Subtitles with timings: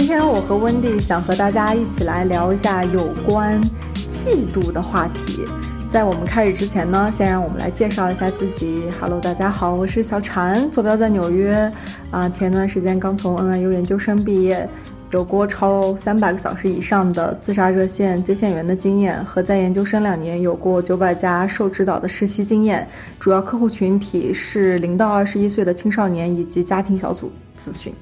[0.00, 3.60] 今天我和温蒂想和大家一起来聊一下有关
[4.08, 5.44] 嫉妒的话题。
[5.90, 8.84] 在我们开始之前呢，先让我们来介绍一下自己。
[8.98, 11.70] Hello，大家好，我是小婵，坐标在纽约。
[12.10, 14.66] 啊，前段时间刚从 NYU 研究生毕业，
[15.10, 22.88] 有过超三百个小时以上的自杀热线接线员的经验，和在研究生两年有过九百家受指导的实习经验。
[23.18, 27.92] 主要客户群体是零到二十一岁的青少年以及家庭小组咨询。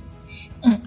[0.63, 0.81] 嗯。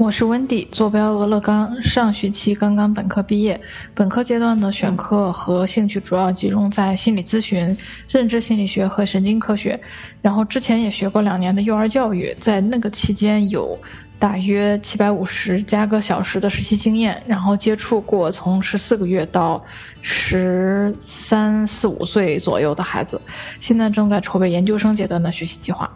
[0.00, 3.60] 我是温迪，坐标俄勒冈，上学期刚刚本科毕业。
[3.94, 7.76] 本科阶段的选课和兴趣主要集中在心理咨询、
[8.08, 9.78] 认知心理学和神经科学。
[10.22, 13.78] 然后之前也学过两年的幼儿教育，在那个期间有
[14.18, 19.62] 大约七百五十加个小时的实习经验，然后接触过从十四个月到
[20.00, 23.20] 十三四五岁左右的孩子。
[23.60, 25.92] 现在正在筹备研究生阶段的学习计划。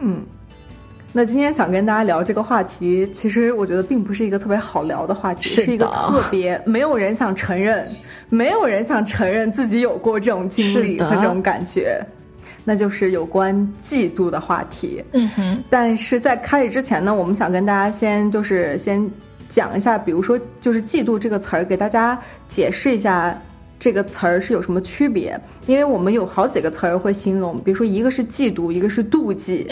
[0.00, 0.26] 嗯。
[1.16, 7.88] 那今天想跟大家聊这个话题，其实我觉得并不是一个特别好聊的话题，是一个特别 没有人想承认，
[8.28, 12.04] 没有人想承认自己有过这种经历和这种感觉，
[12.64, 15.04] 那就是有关嫉妒的话题。
[15.12, 15.62] 嗯哼。
[15.70, 19.08] 但是在开始之前呢，我们想跟大家先就是先
[19.48, 23.40] 讲一下，比如说就是嫉妒这个词儿，给大家解释一下。
[23.84, 25.38] 这个词儿是有什么区别？
[25.66, 29.68] 因为我们有好几个词儿会形容，比如说一个是嫉妒，一个是妒忌。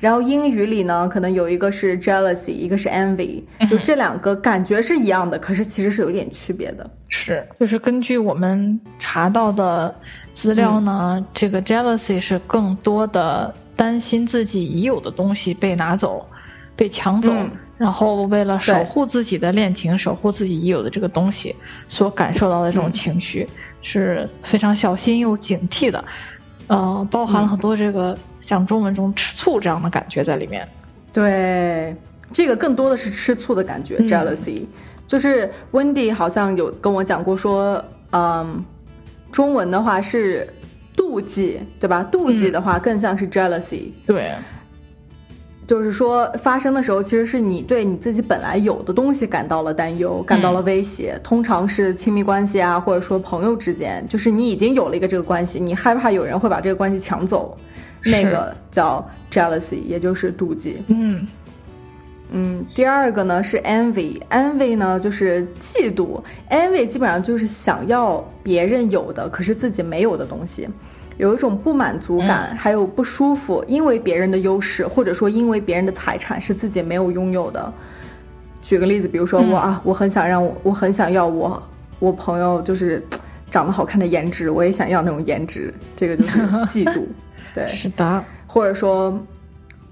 [0.00, 6.90] 然后英语里呢，可能有一个是 jealousy，一个是 envy，就这两个感觉是一样的，可是其实是有点区别的。
[7.08, 9.94] 是，就是根据我们查到的
[10.32, 16.26] 资料呢，这个 jealousy 是更多的担心自己已有的东西被拿走、
[16.74, 17.30] 被抢走。
[17.82, 21.52] 然后为了守护自己的恋情，守护自己已有的这个东西，
[21.88, 23.44] 所感受到的这种情绪
[23.80, 26.04] 是非常小心又警惕的，
[26.68, 30.64] 呃，包含了很多这个像中文中吃醋这样的感觉在里面。
[31.12, 31.96] 对，
[32.30, 34.62] 这个更多的是吃醋的感觉，jealousy。
[35.04, 38.64] 就是温迪好像有跟我讲过说，嗯，
[39.32, 40.48] 中文的话是
[40.96, 42.08] 妒忌，对吧？
[42.12, 43.90] 妒忌的话更像是 jealousy。
[44.06, 44.30] 对。
[45.72, 51.18] 就是说，发生的时候，其实是你对你自己本来有的东西感到了担忧，感到了威胁。
[51.24, 57.56] 通常是亲密关系啊，或者说朋友之间，就是你已经有了一个这个关系，你害怕有人会把这个关系抢走，
[58.04, 60.82] 那个叫 jealousy，也就是妒忌。
[60.88, 61.26] 嗯
[62.32, 70.68] 嗯，第二个呢是 envy，envy 呢就是嫉妒，envy 基本上就是想要别人有的，可是自己没有的东西。
[71.18, 77.72] 有一种不满足感，还有不舒服，因为别人的优势，或者说因为别人的财产是自己没有拥有的。
[78.62, 81.62] 举个例子，比如说我啊，我很想让我，我很想要我，
[81.98, 83.04] 我朋友就是
[83.50, 87.02] 长得好看的颜值，我也想要那种颜值，这个就是嫉妒。
[87.54, 88.24] 对，是的。
[88.46, 89.18] 或者说，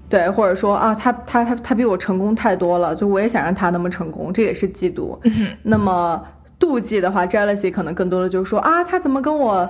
[0.09, 5.17] 对，或者说啊，他他他他比我成功太多了，就我也想让他那么成功，这也是嫉妒。
[5.61, 6.21] 那么
[6.59, 9.69] 妒忌的话，jealousy 可能更多的就是说啊，他怎么跟我。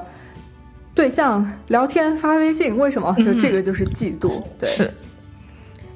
[0.94, 3.16] 对象聊天发微信，为什么？
[3.20, 4.70] 就这个就是嫉妒，对。
[4.70, 4.92] 是。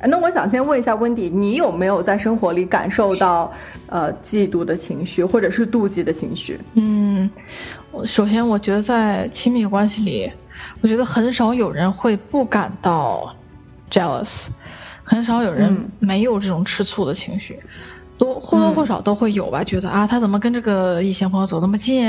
[0.08, 3.52] 那我想先问一下温迪，你有没有在生活里感受到
[3.88, 6.60] 呃嫉妒的情绪，或者是妒忌的情绪？
[6.76, 7.30] 嗯，
[8.04, 10.32] 首先我觉得在亲密关系里，
[10.82, 13.36] 我觉得很少有人会不感到
[13.90, 14.48] jealous，
[15.04, 17.60] 很少有人没有这种吃醋的情绪。
[18.18, 22.08] 多或多或少都会有吧，觉得啊，他怎么跟这个异性朋友走那么近？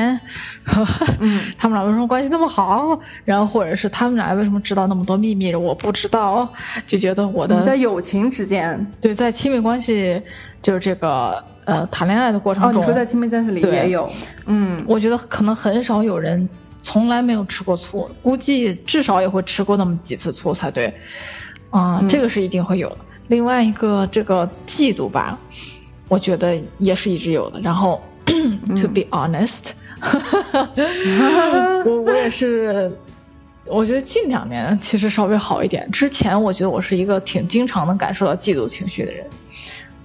[1.18, 2.98] 嗯， 他们俩为什么关系那么好？
[3.24, 6.48] 然后或者是他们俩为什么知道那么多秘密，我不知道？
[6.86, 10.22] 就觉得我的在友情之间，对，在亲密关系
[10.62, 14.08] 就是这个呃谈恋爱的过程中，你说在亲密关系里也有，
[14.46, 16.48] 嗯，我觉得可能很少有人
[16.80, 20.94] 从来没有吃过醋，估计至少也会吃过那么几次醋才对，
[21.70, 22.98] 啊，这个是一定会有的。
[23.26, 25.36] 另外一个这个嫉妒吧。
[26.08, 27.60] 我觉得也是一直有的。
[27.60, 29.70] 然后，to be honest，
[31.84, 32.90] 我我也是，
[33.66, 35.90] 我觉得近两年其实稍微好一点。
[35.90, 39.26] 之前我觉得我是一个挺经常能感受到嫉妒情绪的人，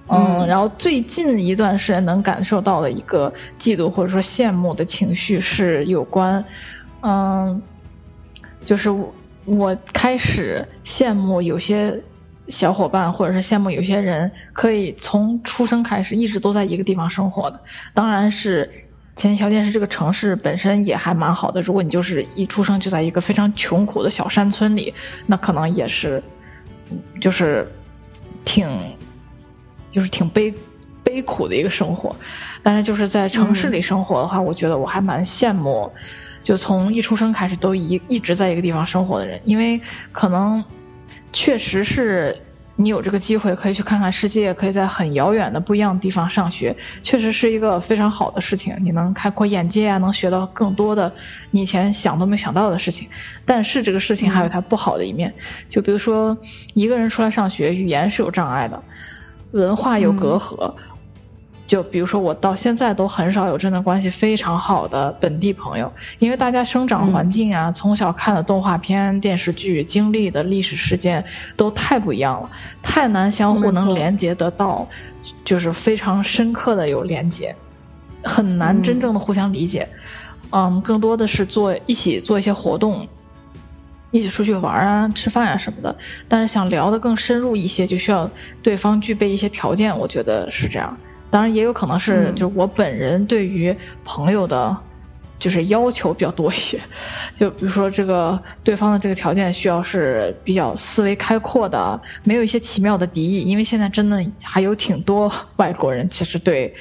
[0.08, 6.44] 嗯，然后最近一段时间能感受到的一个嫉妒或者说羡慕的情绪是有关，
[7.02, 7.62] 嗯，
[8.66, 8.90] 就是
[9.44, 11.96] 我开始羡慕有些。
[12.52, 17.58] 小伙伴，或者是羡慕有些人可以从出生开始一直都在一个地方生活的。
[17.94, 18.70] 当然是
[19.16, 21.62] 前提条件是这个城市本身也还蛮好的。
[21.62, 24.92] 如果你就是一出生就在一个非常穷苦的小山村里，
[25.24, 26.22] 那可能也是，
[27.18, 27.66] 就是
[28.44, 28.68] 挺，
[29.90, 30.52] 就是挺悲
[31.02, 32.14] 悲苦的一个生活。
[32.62, 35.90] 但是就是在城市里生活的话，我觉得我还蛮羡慕，
[36.42, 39.80] 就从一出生开始都一一直在一个地方生活的人，因为
[40.12, 40.62] 可能。
[41.32, 42.36] 确实是
[42.76, 48.74] 你有这个机会可以去看看世界，可以在很遥远的不一样的地方上学，确实是一个非常好的事情。
[48.80, 51.12] 你能开阔眼界啊，能学到更多的
[51.50, 53.08] 你以前想都没想到的事情。
[53.44, 55.32] 但是这个事情还有它不好的一面，
[55.68, 56.36] 就比如说
[56.74, 58.82] 一个人出来上学，语言是有障碍的，
[59.52, 60.74] 文化有隔阂。
[61.66, 71.24] 就比如说，我到现在都很少有真的关系非常好的本地朋友，因为大家生长环境啊，从小看的动画片、电视剧、经历的历史事件
[71.56, 72.50] 都太不一样了，
[72.82, 74.86] 太难相互能连接得到，
[75.44, 77.54] 就是非常深刻的有连接，
[78.22, 79.88] 很难真正的互相理解。
[80.50, 83.08] 嗯，更多的是做一起做一些活动，
[84.10, 85.96] 一起出去玩啊、吃饭啊什么的。
[86.28, 88.30] 但是想聊得更深入一些，就需要
[88.62, 90.94] 对方具备一些条件，我觉得是这样。
[91.32, 93.74] 当然也有可能是，就是我本人对于
[94.04, 94.76] 朋友的，
[95.38, 96.78] 就是要求比较多一些。
[97.34, 103.40] 就比如说这个对方的这个条件需要是比较思维开阔的，没有一些奇妙的敌意。
[103.40, 106.74] 因为现在真的还有挺多外国人，其实对，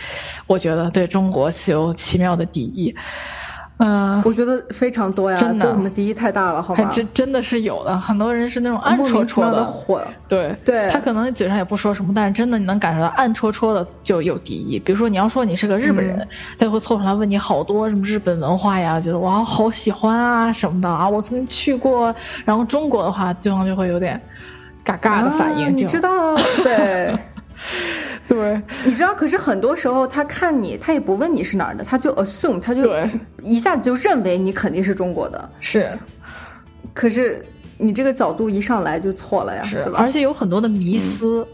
[0.45, 2.93] 我觉得对中国是有奇妙的敌意。
[3.83, 6.87] 嗯，我觉得非常多呀，真的，我们敌意太大了，好吗？
[6.93, 14.77] 真真的是有的，很多人是那种暗戳戳的火，对对，他可能嘴上也不说什么，但是真的你能感受到暗戳戳的就有敌意。
[14.77, 16.15] 比如说你要说你是个日本人，
[16.59, 22.13] 他就会凑上来问你好多什么日本文化呀，觉得哇好喜欢啊什么的啊，我曾经去过。
[22.45, 24.21] 然后中国的话，对方就会有点
[24.83, 27.17] 嘎嘎的反应，你知道对。
[28.31, 32.89] 对，你知道，可是很多时候他看你，他也不问你是哪儿的，他就 assume，他就
[33.43, 35.49] 一下子就认为你肯定是中国的。
[35.59, 35.99] 是，
[36.93, 37.45] 可是
[37.77, 39.99] 你这个角度一上来就错了呀，是吧？
[39.99, 41.45] 而且有很多的迷思，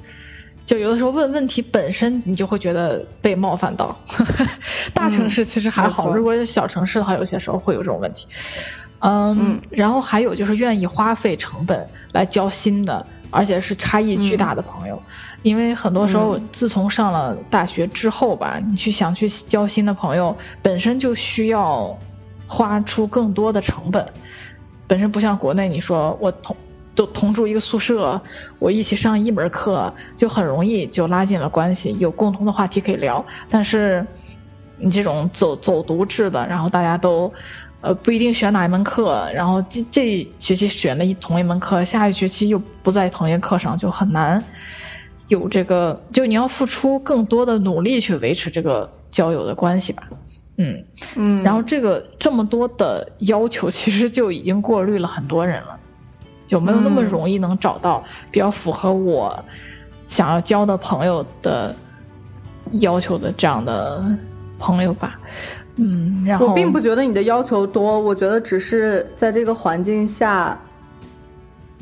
[0.68, 4.00] 就有的时候问问题本身你就会觉得被冒犯到。
[4.94, 8.28] 大城市其实还好，如果是小城市的话，有些时候会有这种问题。
[9.00, 15.02] 嗯，然后还有就是愿意花费成本来交新的，而且是差异巨大的朋友。
[15.48, 21.98] 因为很多时候，自从上了大学之后吧，你去想去交新的朋友，本身就需要
[22.46, 24.06] 花出更多的成本。
[24.88, 26.56] 本身不像国内，你说我同
[26.96, 28.20] 都同住一个宿舍，
[28.58, 33.24] 我一起上一门课，就很容易就拉近了关系，有共同的话题可以聊。
[33.50, 34.06] 但是
[34.78, 37.32] 你这种走走读制的，然后大家都
[37.82, 44.44] 呃不一定选哪一门课，然后这这学期选了一同一门课，下一学期又不在同一课上，就很难。
[45.28, 50.04] 有这个，就你要付出更多的努力去维持这个交友的关系吧，
[50.58, 50.84] 嗯
[51.16, 55.78] 嗯，然后这个这么多的要求，其实就已经过滤了很多人了，
[56.48, 59.38] 就没有那么容易能找到比较符合我
[60.06, 61.76] 想要交的朋友的
[62.74, 64.02] 要求的这样的
[64.58, 65.20] 朋友吧，
[65.76, 70.58] 嗯，然后我并不觉得你的要求多，我觉得只是在这个环境下。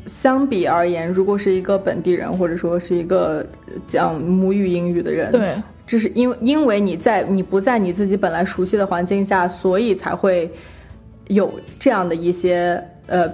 [0.06, 3.44] 相比而言，如果是一个本地人，或者说是一个
[3.86, 5.54] 讲母语英语的人，对，
[5.86, 10.50] 这是因为因为你在你不在你自己本来熟悉的环境下，所以才会
[11.28, 13.28] 有这样的一些呃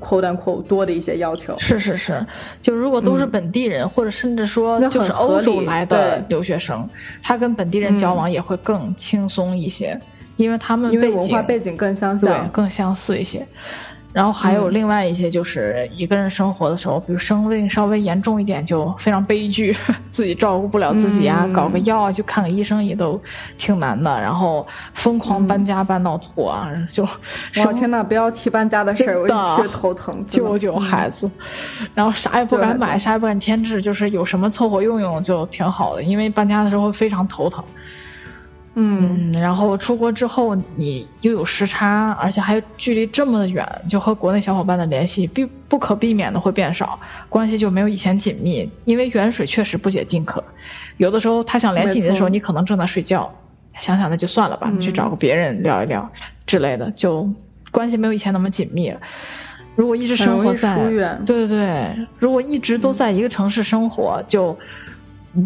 [0.00, 1.58] ，quote unquote 多的一些要求。
[1.58, 2.26] 是是是，
[2.60, 6.88] 就如果都是本地人，或者甚至说就是欧洲来的留学生，
[7.22, 9.98] 他跟本地人交往也会更轻松一些，
[10.36, 13.46] 因为他们因为文化背景更相像，更相似一些。
[14.12, 19.74] 然后还有另外一些，就是一个人生活的时候，比如生病稍微严重一点，就非常悲剧，
[20.08, 23.20] 自己照顾不了自己啊，搞个药啊，去看个医生也都
[23.56, 24.20] 挺难的。
[24.20, 27.08] 然后疯狂搬家搬到吐啊，就
[27.64, 30.22] 我天呐，不要提搬家的事儿，我一提头疼。
[30.26, 31.30] 救救孩子，
[31.94, 37.64] 然后啥也不敢买，啥也不敢添置，就是有什么凑合用用就挺好的，因为搬家的时候非常头疼。
[38.74, 46.98] 嗯，然后出国之后，你又有时差，而且还距离这么的远，就和国内小伙伴的联系必不可避免的会变少，
[47.28, 48.66] 关系就没有以前紧密。
[48.86, 50.42] 因为远水确实不解近渴，
[50.96, 53.30] 有的时候他想联系你的时候，你可能正在睡觉，
[53.78, 56.10] 想想那就算了吧，你去找个别人聊一聊
[56.46, 57.28] 之类的，就
[57.70, 58.98] 关系没有以前那么紧密了。
[59.76, 60.76] 如果一直生活在，
[61.26, 64.58] 对对对，如果一直都在一个城市生活，就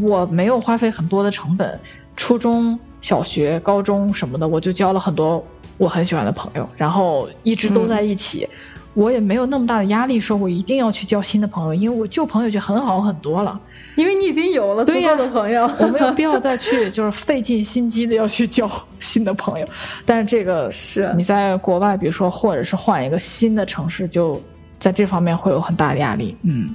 [0.00, 1.76] 我没有花费很多的成本，
[2.14, 2.78] 初中。
[3.06, 5.40] 小学、高中什么的，我就交了很多
[5.78, 8.48] 我很喜欢的朋友，然后一直都在一起，
[8.94, 13.60] 我也没有那么大的压力，说我一定要去交新的朋友，因为我旧朋友就很好很多了，
[13.94, 19.66] 因为你已经有了足够的朋友，我没有必要再去 就是费尽心机的要去交新的朋友。
[20.04, 24.42] 但是这个是你在国外，比如说或者是换一个新的城市，就
[24.80, 26.36] 在这方面会有很大的压力。
[26.42, 26.74] 嗯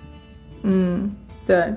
[0.63, 1.11] 嗯，
[1.45, 1.73] 对。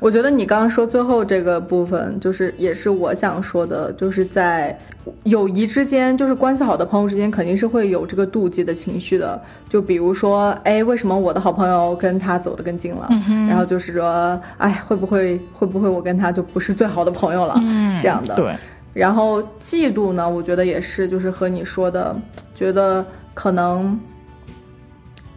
[0.00, 4.78] 我觉得你刚刚说最后这个部分，就是也是我想说的，就是在
[5.24, 9.40] 友谊之间，就是关系好的朋友之间，肯定是会有这个妒忌的情绪的。
[9.68, 13.08] 就比如说，哎，为什么我的好朋友跟他走得更近了？
[13.48, 17.54] 然后就是说，哎，会不会会不会我跟他就不是最好的朋友了？
[18.00, 18.34] 这样的。
[18.36, 18.54] 对。
[18.94, 22.14] 然后嫉妒呢，我觉得也是，就是和你说的，
[22.54, 23.98] 觉得可能。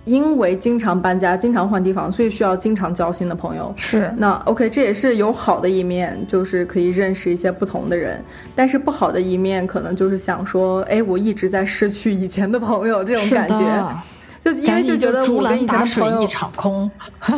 [0.06, 3.74] 因为经常搬家、经常换地方，所以需要经常交新的朋友。
[3.78, 8.24] 是，那 OK，这也是有好的一面，就是可以认识一些不同的人。
[8.56, 13.96] 但是不好的一面，可能就是想说，哎，我一直在失去以前的朋友，这种感觉。
[14.44, 16.90] 就因为就觉得我跟以前的朋友一场空。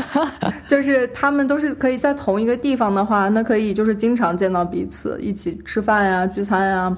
[0.70, 6.98] 就是他们都是可以在同一个地方的话，那可以就是经常见到彼此，一起吃饭呀、聚餐呀。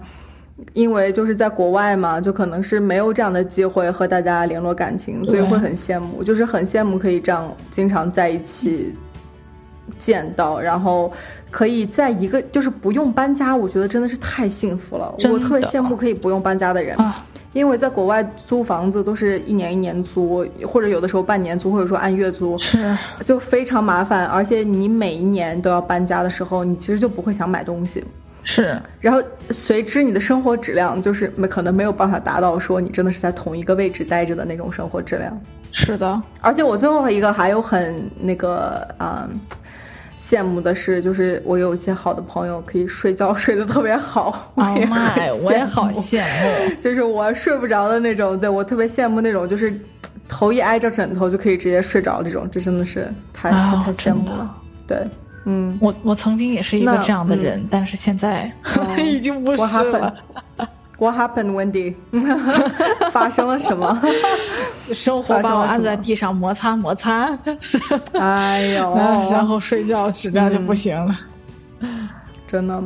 [0.74, 8.94] 因为就是在国外嘛，就可能是没有这样的机会和大家联络感情，所以会很羡慕，就是很羡慕可以这样经常在一起
[9.98, 11.12] 见到，然后
[11.52, 15.14] 可以在一个就是不用搬家，我觉得真的是太幸福了。
[15.30, 28.04] 我特别羡慕可以不用搬家的人，啊因为在国外租房子都是一年一年租，或者有的时候半年租，或者说按月租，是就非常麻烦，而且你每一年都要搬家的时候，你其实就不会想买东西。
[28.48, 35.42] 是，然后随之你的生活质量就是没可能没有办法达到说你真的是在同一个位置待着的那种生活质量。
[35.72, 39.28] 是的，而且我最后一个还有很那个啊
[40.18, 44.54] 羡慕的是，就是我有一些好的朋友可以睡觉睡得特别好。
[44.56, 44.90] 妈呀，
[45.44, 48.40] 我也好羡慕， 就是我睡不着的那种。
[48.40, 49.74] 对我特别羡慕那种，就是
[50.30, 54.56] 头一挨着枕头就可以直接睡着这种，这真的是太太太羡慕了。
[54.88, 55.06] 对。
[55.46, 58.52] 嗯，我我曾经也是一个这样的人，但是现在
[58.98, 60.14] 已经不是了。
[60.98, 61.94] What happened, Wendy？
[63.12, 64.02] 发生了什么？
[64.94, 67.38] 生活把我按在地上摩擦摩擦。
[68.14, 68.96] 哎呦，
[69.30, 71.14] 然后睡觉质量就不行了。
[72.48, 72.82] 真的。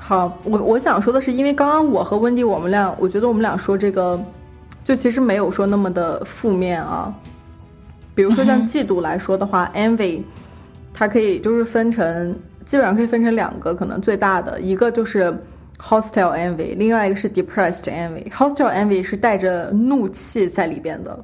[0.00, 4.18] 好，我我想说的是，因为刚刚我和温迪我们俩，我觉得我们俩说这个，
[4.82, 7.14] 就其实没有说那么的负面啊。
[8.14, 10.22] 比如说像嫉妒来说的话，envy。
[10.98, 12.34] 它可以就是分成，
[12.64, 15.30] 基本上可以分成两个，可能最大的一个就是
[15.78, 18.26] hostile envy，另外一个是 depressed envy。
[18.30, 21.22] hostile envy 是带着怒气在里边的，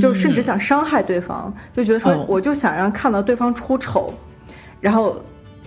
[0.00, 4.12] 就甚至想伤害对方，就觉得说我就想让看到对方出丑，
[4.80, 5.16] 然后。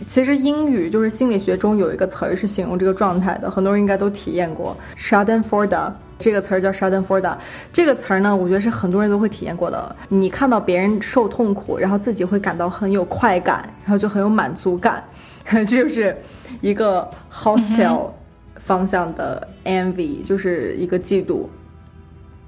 [0.07, 5.91] 其实英语就是心理学中有一个词儿是形容这个状态的，很多人应该都体验过 Schadenfreude
[6.21, 7.35] 这个词儿叫 Schadenfreude。
[7.73, 9.95] 这个词儿呢，我觉得是很多人都会体验过的。
[10.09, 15.03] 你看到别人受痛苦，然后自己会感到很有快感，然后就很有满足感，
[15.49, 16.15] 这就是
[16.61, 18.11] 一个 hostile
[18.57, 21.47] 方向的 envy，就是一个嫉妒。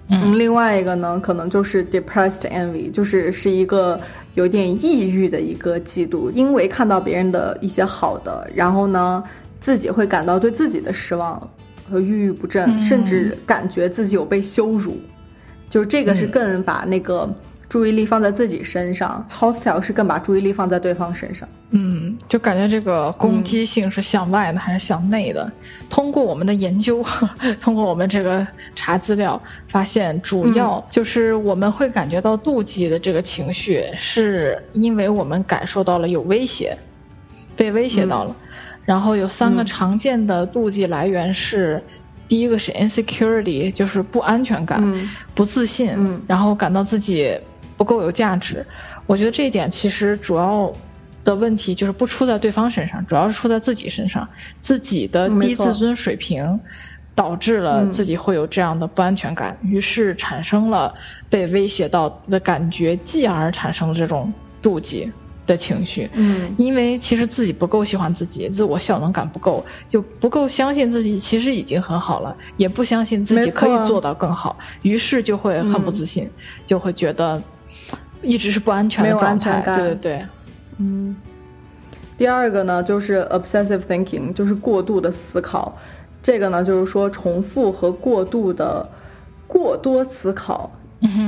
[0.09, 3.99] 嗯，另外一个呢，可能就是 depressed envy，就是是一个
[4.35, 9.23] 有点抑郁的一个嫉妒，因为看到别人的一些好的，然后呢，
[9.61, 11.49] 自己会感到对自己的失望
[11.89, 14.97] 和郁郁不振，甚至感觉自己有被羞辱，
[15.69, 17.29] 就这个是更把那个。
[17.69, 21.49] 注意力放在自己身上，hostile 是更把注意力放在对方身上。
[21.71, 25.51] 嗯，就感觉这个攻击性是向外的还是向内的？
[25.89, 27.03] 通过我们的研究，
[27.59, 36.77] 通过我们这个查资料，发现主要就是我们会感觉到妒忌的这个情绪，是因为我们感受到了有威胁，
[37.55, 38.35] 被威胁到了。
[38.85, 41.83] 然后有三个常见的妒忌来源是：
[42.27, 44.81] 第一个是 insecurity，就是不安全感、
[45.33, 45.95] 不自信，
[46.27, 47.39] 然后感到自己。
[47.75, 48.63] 不够有价值，
[49.07, 50.71] 我觉得这一点其实主要
[51.23, 54.25] 的问题就是不出在对方身上，主要是出在自己身上，
[54.59, 56.57] 自己的低自尊水平
[57.15, 60.93] 导致了自己会有这样的不安全感，于是产生了
[61.31, 65.11] 被威胁到的感觉，继而产生了这种妒忌
[65.45, 66.09] 的情绪。
[66.13, 76.29] 嗯，因为其实自己不够喜欢自己，自我效能感不够，就不够相信自己其实已经很好了，也不相信自己可以做到更好，于是就会很不自信，
[76.65, 77.41] 就会觉得。
[78.25, 80.25] 一直是不安全的状态，对对对，
[80.77, 81.13] 嗯。
[82.17, 85.77] 第二个呢，就是 obsessive thinking，就是过度的思考。
[86.21, 88.89] 这个呢，就是说重复和过度的
[89.45, 90.71] 过多思考。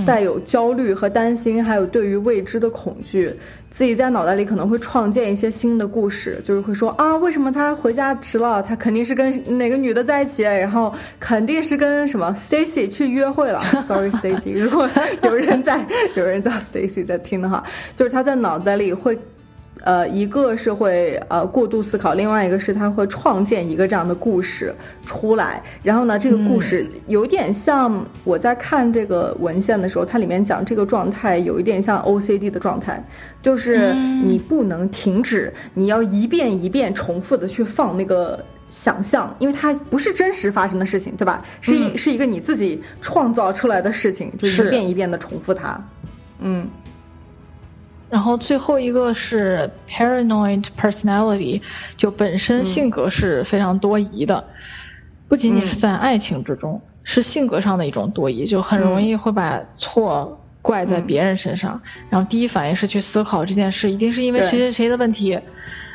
[0.06, 3.34] 带有焦虑和担心，还有对于未知的恐惧，
[3.70, 8.62] 自己在脑袋里可能会创建一些新的故事，就是会说啊，为什么他回家迟了？
[8.64, 13.60] 他肯定是跟哪个女的在一起，然后肯定是跟什么 Stacy 去约会了。
[13.82, 14.90] Sorry Stacy，如果
[15.24, 17.64] 有人在 有人叫 Stacy 在听的话，
[17.96, 19.18] 就是他在脑袋里会
[19.86, 24.74] 呃，一个是会呃过度思考，另外一个是他会创建一个这样的故事
[25.06, 25.62] 出来。
[25.84, 33.00] 然后呢，这个故事有点像我在看这个文献的时候，它里面讲这个状态有一点像 OCD 的状态，
[33.44, 41.46] 就是你不能停止，你要一遍一遍重复的去放那个想象，因为它不是真实发生的事情，对吧？
[41.62, 45.80] 是一是一个你自己创造出来的事情，就一遍一遍的重复它。
[46.40, 46.68] 嗯。
[48.10, 51.62] 然后最后一个是 paranoid personality，
[51.98, 54.44] 就本身性格是非常多疑的，
[55.28, 65.40] 不仅仅是在爱情之中，是性格上的一种多疑，就很容易会把错怪在别人身上，然后第一反应是去思考这件事一定是因为谁谁谁的问题，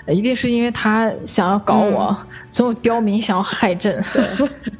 [0.08, 2.16] 一定是因为他想要搞我，
[2.48, 4.02] 总有刁民想要害朕。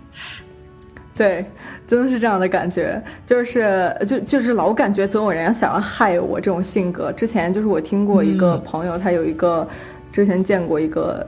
[1.21, 1.45] 对。
[1.87, 7.11] 真的是这样的感觉，就是就就是老感觉总有人想要害我这种性格。
[7.11, 9.67] 之前就是我听过一个朋友，他有一个
[10.13, 11.27] 之前见过一个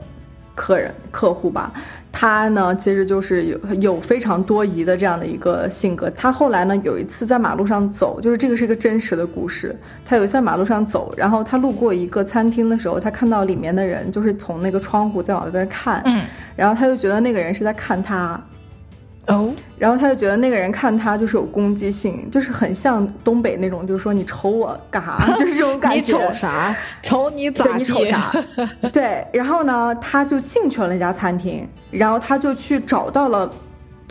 [0.55, 1.69] 客人客户吧，
[2.13, 6.09] 他呢其实就是有有非常多疑的这样的一个性格。
[6.11, 9.75] 他后来呢有一次在马路上走，就是这个是一个真实的故事。
[10.05, 16.23] 他有一次在马路上走，然后他路过一个餐厅的时候，他看到里面的人就是从那个窗户在往那边看，嗯，
[16.55, 18.41] 然后他就觉得那个人是在看他。
[19.27, 25.97] 哦，然后他就觉得那个人看他就是有攻击性，就是很像东北那种，就是说你瞅我干啥， 就是这种感觉。
[26.19, 26.75] 你瞅啥？
[27.01, 27.77] 瞅你咋地？
[27.77, 28.31] 你瞅啥？
[28.91, 33.49] 对，然后呢，他就进去了那家餐厅，然后他就去找到了。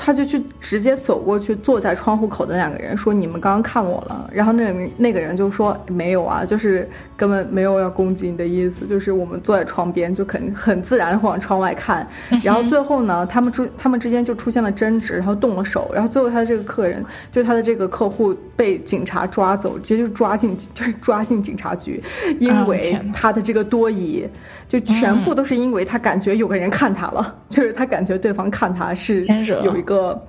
[0.05, 12.05] 他就去直接走过去，坐在窗户口的两个人说：“你们刚刚看我了。”然后那那个人就说：“没有啊，就是根本没有要攻击你的意思，就是我们坐在窗边，就肯很自然的往窗外看。”
[12.43, 15.89] 然后最后呢，他们之他们之间就出现了争执，然后动了手。
[15.95, 22.01] 然后最后他的这个客人，就是他的这个客户被警察抓走，直接就抓进 就是抓进警察局，
[22.39, 24.25] 因为他的这个多疑，
[24.69, 29.27] 就全部都是因为他感觉有个人看他了， 就是他感觉对方看他是
[29.65, 30.21] 有一个。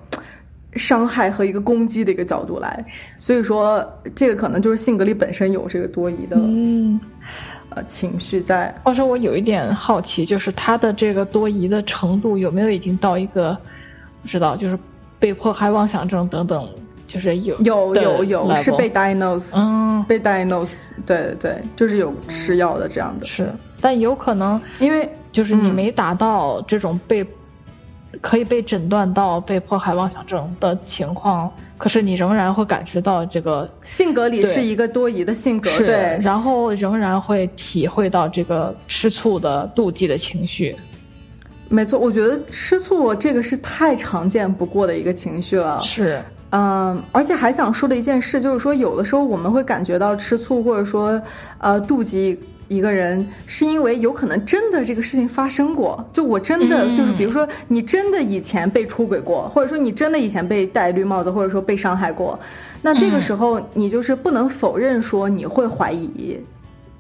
[0.75, 2.83] 伤害和一个攻击的一个角度来，
[3.15, 6.99] 所以说这个可能就是性格里本身有这个多疑的，嗯，
[7.69, 8.73] 呃情绪在。
[8.83, 13.55] 话说我有一点好奇，就是他的这个多疑的程度有没有已经到一个
[14.23, 14.75] 不知道，就是
[15.19, 16.67] 被迫害妄想症等等，
[17.13, 27.23] 就是有有有有是被 diagnose，嗯，被 diagnose，对对对，就是有吃药的这样的，是，但有可能因为就是你没达到这种被。
[28.21, 40.75] 可以被诊断到被迫害妄想症的情况，可是你仍然会感觉到这个性格里是一个多疑的性格，对，然后仍然会体会到这个吃醋的妒忌的情绪。
[41.69, 45.81] 没错，我觉得吃醋这个是太常见不过的一个情绪了。
[45.81, 46.21] 是，
[46.53, 51.21] 嗯，而且还想说的一件事就是说，有的时候我们会感觉到吃醋，或者说
[51.57, 52.39] 呃妒忌。
[52.69, 62.39] 一个人是因为有可能真的这个事情发生过，就我真的就是比如说你真的以前被出轨过，或者说你真的以前被戴绿帽子，或者说被伤害过，
[62.81, 66.39] 那这个时候你就是不能否认说你会怀疑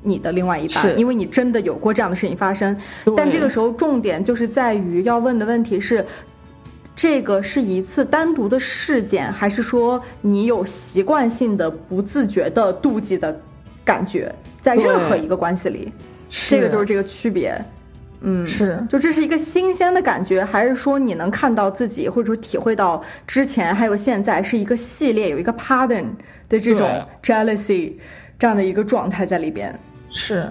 [0.03, 2.77] 你的另外一半，因为你真的有过这样的事情发生。
[3.15, 6.05] 但这个时候重点就是在于要问的问题是，
[6.95, 13.39] 这个是一次单独的事件，还是说你有习惯性的不自觉的妒忌的
[13.83, 14.33] 感觉？
[14.61, 15.91] 在任何一个关系里，
[16.29, 17.53] 这个就是这个区别，
[18.21, 26.05] 嗯，是，就这是一个新鲜的感觉，还是说你能看到自己，或者说体会到之前还有现在是一个系列，有一个 pattern
[26.47, 26.89] 的这种
[27.21, 27.93] jealousy
[28.39, 29.77] 这样的一个状态在里边，
[30.13, 30.49] 是，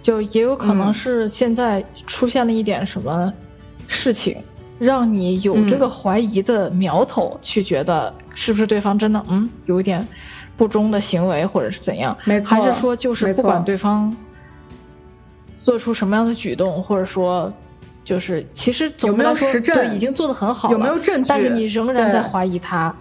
[0.00, 3.30] 就也有可能是现在出现了一点什么
[3.88, 4.42] 事情，
[4.80, 10.04] 让你有这个怀疑的苗头，去觉得是不是对方真的，嗯，有一点。
[10.56, 12.14] 不忠的行为，或者是怎样？
[12.26, 14.14] 没错，还是说就是不管对方
[15.62, 17.50] 做出什么样的举动，或者说
[18.04, 21.28] 就是其实总的来说对已经做的很好了，有没有证据？
[21.30, 22.94] 但是你仍然在怀疑他，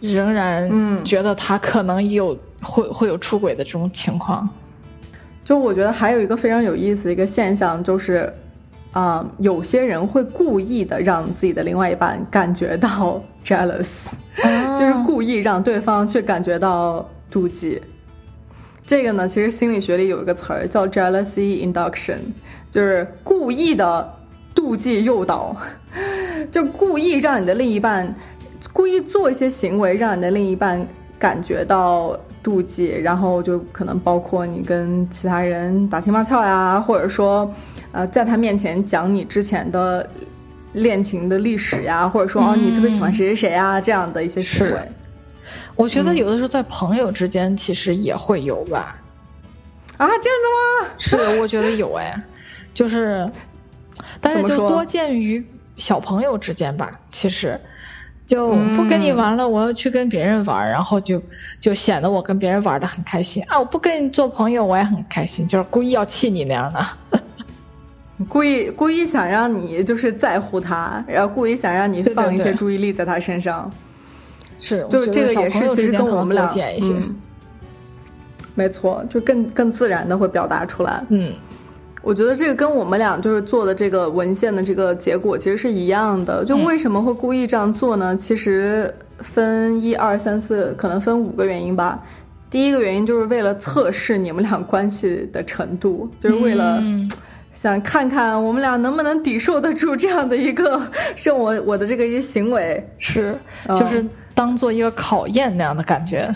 [0.00, 0.68] 仍然
[1.04, 4.48] 觉得他可能有会会有出轨的这种情况。
[5.44, 8.34] 就我觉得还有一个非常有意思的一个现象，就是
[8.92, 14.12] 啊，有些人会故意的让自己的另外一半感觉到 jealous。
[14.78, 17.80] 就是故意让对方去感觉到妒忌，
[18.86, 22.16] 这个呢，其实心理学里有一个词儿叫 jealousy induction，
[22.70, 24.14] 就是故意的
[24.54, 25.54] 妒忌诱导，
[26.50, 28.14] 就故意让你的另一半
[28.72, 30.86] 故意做一些行为，让你的另一半
[31.18, 37.52] 感觉到妒忌，然后就可能包括你跟其他人打情骂俏呀，或者说，
[37.92, 40.08] 呃，在他面前讲你之前的。
[40.74, 44.88] 恋情的历史呀，或者说哦，你特别喜欢谁谁谁啊，这样的一些行为，
[45.74, 48.94] 我觉得有的时候在朋友之间其实也会有吧。
[49.96, 50.90] 啊，这样的吗？
[50.96, 52.14] 是，我觉得有哎，
[52.72, 53.28] 就是，
[54.20, 55.44] 但是就多见于
[55.76, 57.00] 小朋友之间吧。
[57.10, 57.60] 其实，
[58.24, 61.20] 就不跟你玩了，我要去跟别人玩，然后就
[61.58, 63.58] 就显得我跟别人玩的很开心啊！
[63.58, 67.09] 我不跟你做朋友，我也很开心，就是故意要气你那样的。
[68.28, 73.70] 故意故意想让你就是在乎他，然后故意想让你放一些注意力在他身上，
[74.58, 76.52] 是，就这个也是其实跟我们俩
[76.82, 77.16] 嗯，
[78.54, 81.02] 没错，就更更自然的会表达出来。
[81.08, 81.32] 嗯，
[82.02, 86.44] 我觉得这个跟我们俩就是做的这个文献的这个结果其实是一样的。
[86.44, 88.14] 就为什么会故意这样做呢？
[88.14, 92.02] 其实分一二三四，可能分五个原因吧。
[92.50, 96.82] 第一个原因就是为了测试你们俩关系的程度，就是为了。
[97.52, 100.80] 想看看我们俩能不能抵受得住这样的一个，
[101.22, 103.34] 让我我的这个一行为，是
[103.68, 106.34] 就是当做一个考验那样的感觉。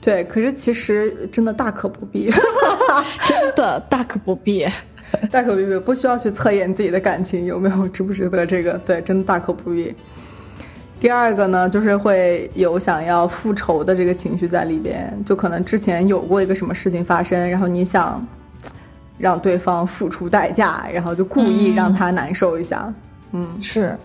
[0.00, 2.28] 对，可是其实真的大可不必，
[3.24, 4.66] 真的大可不必，
[5.30, 8.72] 大可不必，不需要去测验自己的感情有没有值不值得这个。
[8.84, 9.94] 对，真的大可不必。
[10.98, 18.26] 第二个呢，就是会有想要复仇的这个情绪在里边，就可能之前有过一个什么事情发生，然后你想。
[19.22, 22.92] 让对方付出代价，然后就故意让他难受一下。
[23.30, 23.96] 嗯，是，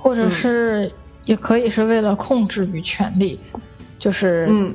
[0.00, 0.88] 或者是
[1.24, 3.40] 也可以是为了控制与权力，
[3.98, 4.72] 就是嗯，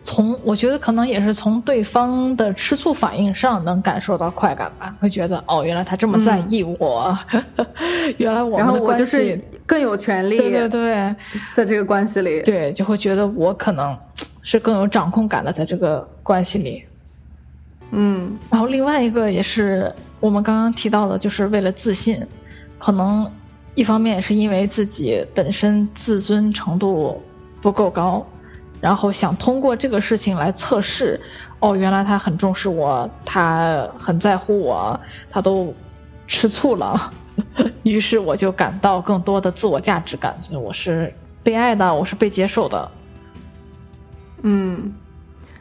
[0.00, 7.18] 从我觉得可能也是从对方的吃醋反应上能感受到快感吧，会觉得哦，原来他这么在意我，
[8.18, 11.16] 原来我们的关系更有权利，对对对，
[11.52, 13.98] 在这个关系里，对，就会觉得我可能
[14.42, 16.84] 是更有掌控感的，在这个关系里。
[17.90, 22.22] 嗯，然后另外一个也是我们刚刚提到的，就是为了自信，
[22.78, 23.30] 可能
[23.74, 27.22] 一方面也是因为自己本身自尊程度
[27.62, 28.26] 不够高，
[28.80, 31.18] 然后想通过这个事情来测试，
[31.60, 35.74] 哦，原来他很重视我，他很在乎我，他都
[36.26, 37.10] 吃醋了，
[37.84, 41.10] 于是我就感到更多的自我价值感，我是
[41.42, 42.90] 被爱的，我是被接受的，
[44.42, 44.92] 嗯。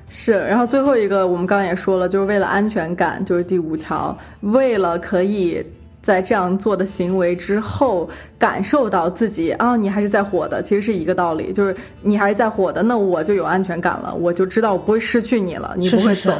[0.09, 5.61] 是，然后最后一个我们刚刚也说了，就是为了安全感，就是第五条，为了可以
[6.01, 16.33] 在这样做的行为之后感受到自己啊，你还是在火的，其实是一个道理，就是你还是在火的，那我就有安全感了，我就知道我不会失去你了，你不会走，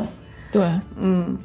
[0.50, 1.36] 对，嗯。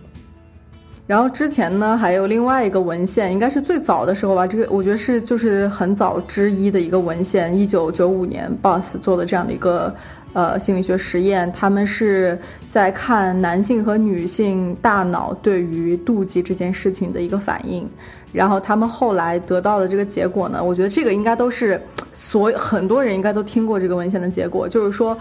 [1.05, 9.93] 然后之前呢，还有另外一个文献，应该是最早的时候吧，这个我觉得是就是很早之一的一个文献，一九九五年 Boss 做的这样的一个。
[10.35, 17.87] 呃，心理学实验，他们是在看男性和女性大脑对于妒忌这件事情的一个反应，
[18.33, 21.79] 然后他们后来得到的这个结果呢，我觉得这个应该都是
[22.15, 25.17] 所有很多人应该都听过这个文献的结果，就是说，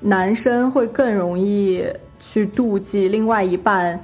[0.00, 1.84] 男生会更容易
[2.18, 3.98] 去妒忌另外一半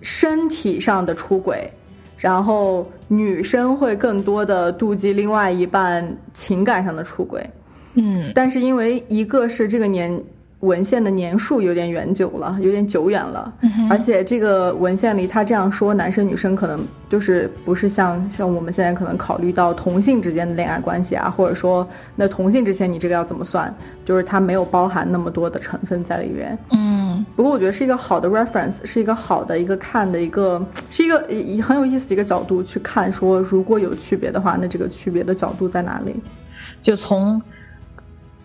[0.00, 1.70] 身体上的出轨，
[2.16, 7.44] 然后女生会更多的妒忌另外一半情感上的出轨。
[7.94, 10.20] 嗯，但是因为一个是这个年
[10.60, 13.52] 文献的年数有点远久了，有点久远了，
[13.88, 16.76] 而且这个文献里他这样说，男生女生可能
[17.08, 23.72] 就是不是像像我们现在可能考虑到同性之间的恋爱关系啊，或者说那同性之间你这个要怎么算，
[24.04, 26.58] 就是它没有包含那么多的成分在里面。
[26.72, 31.20] 嗯，不过我觉得是一个好的 reference，是一个好的一个看的一个，是一个
[31.62, 36.16] 很有意思的一个角度去看，说如果有区别的话，那这个区别的角度在哪里？
[36.82, 37.40] 就从。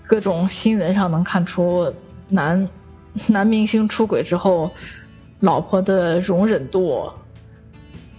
[0.05, 1.91] 各种新闻上能看出，
[2.29, 2.67] 男
[3.27, 4.69] 男明星出轨之后，
[5.39, 7.09] 老婆的容忍度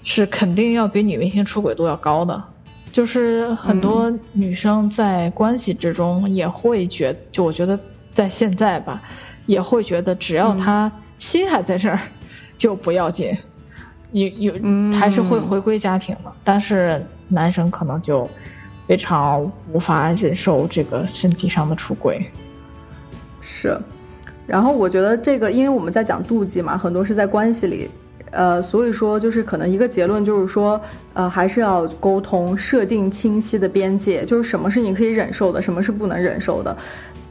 [0.03, 2.43] 是肯定要比女明星出轨度要高的。
[2.91, 7.79] 就是很多女生在关系之中也会觉，就我觉得
[8.13, 9.03] 在现在吧，
[9.47, 11.99] 也会觉得只要他心还在这儿，
[12.57, 13.37] 就不要紧，
[14.13, 16.33] 有有还是会回归家庭的。
[16.43, 18.29] 但是男生可能就。
[18.87, 22.25] 非常无法忍受这个身体上的出轨，
[23.41, 23.79] 是。
[24.47, 27.89] 然后我觉得这个，因为我们在讲妒忌嘛，很多是在关系里，
[28.31, 30.79] 呃，所以说就是可能一个结论就是说，
[31.15, 36.77] 呃，还是要沟通，设定清晰的边界，就是什么是你可以忍受的，什么是不能忍受的。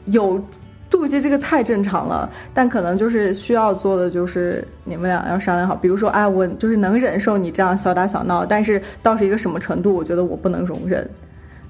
[0.06, 0.44] 有
[0.90, 11.08] 妒忌这个太正常了，但可能就是需要做的就是你们俩要商量好，比如说，哎，我就是能忍受你这样小打小闹，但是到是一个什么程度，我觉得我不能容忍。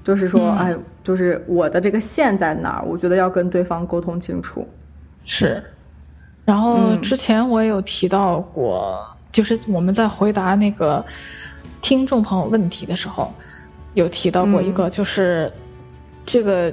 [0.04, 2.84] 就是说，哎，就是我的这个线在哪儿？
[2.84, 4.68] 我觉得要跟对方沟通清楚。
[5.24, 5.60] 是，
[6.44, 11.02] 然后之前我也有提到过，就是我们在回答那个
[11.80, 13.32] 听众朋友问题的时候，
[13.94, 15.50] 有提到过一个，就是
[16.26, 16.70] 这个，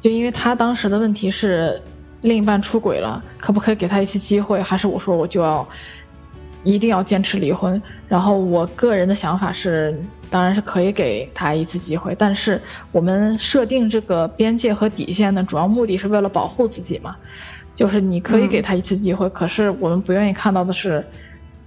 [0.00, 1.80] 就因为他当时的问题是，
[2.20, 4.60] 另一半出轨了，可不可以给他一次机会？
[4.60, 5.66] 还是我说我就要
[6.64, 7.80] 一定要坚持离婚？
[8.06, 9.98] 然后我个人的想法是，
[10.30, 12.60] 当然是可以给他一次机会，但是
[12.92, 17.16] 我们设定这个边界和底线的，主要目的是为了保护自己嘛。
[17.74, 21.04] 就是你可以给他一次机会，可是我们不愿意看到的是，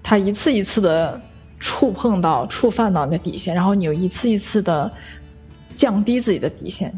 [0.04, 1.20] 他一次一次的
[1.60, 4.92] 触碰到、触犯到你的底线，然后你又一次一次的
[5.76, 6.94] 降低自己的底线。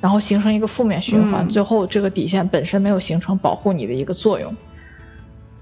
[0.00, 4.56] 然后形成一个负面循环，最后这个底线本身没有形成保护你的一个作用。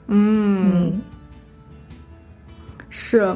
[0.09, 1.01] 嗯，
[2.91, 3.35] 是，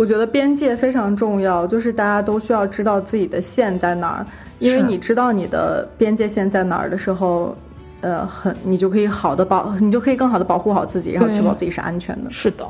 [0.00, 4.24] 我觉得边界非常重要，就是大家都需要知道自己的线在哪儿，
[4.58, 7.54] 因为你知道你的边界线在哪儿的时候，
[8.00, 12.32] 呃，很你就可以好的保，你就可以更好的保护好自己，然后确保自己是安全的。
[12.32, 12.66] 是的，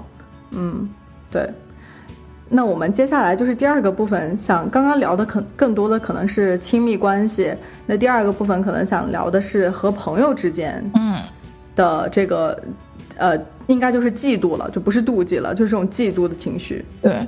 [0.50, 0.88] 嗯，
[1.30, 1.48] 对。
[2.48, 7.54] 那我们接下来就是第二个部分，想刚刚聊的可更多的可能是亲密关系。
[7.86, 11.22] 那第二个部分可能想聊的是和朋友之间，嗯，
[11.76, 12.60] 的这个，
[13.20, 16.84] 呃，应该就是嫉妒了，就不是妒忌了，就是这种嫉妒的情绪。
[17.00, 17.26] 对，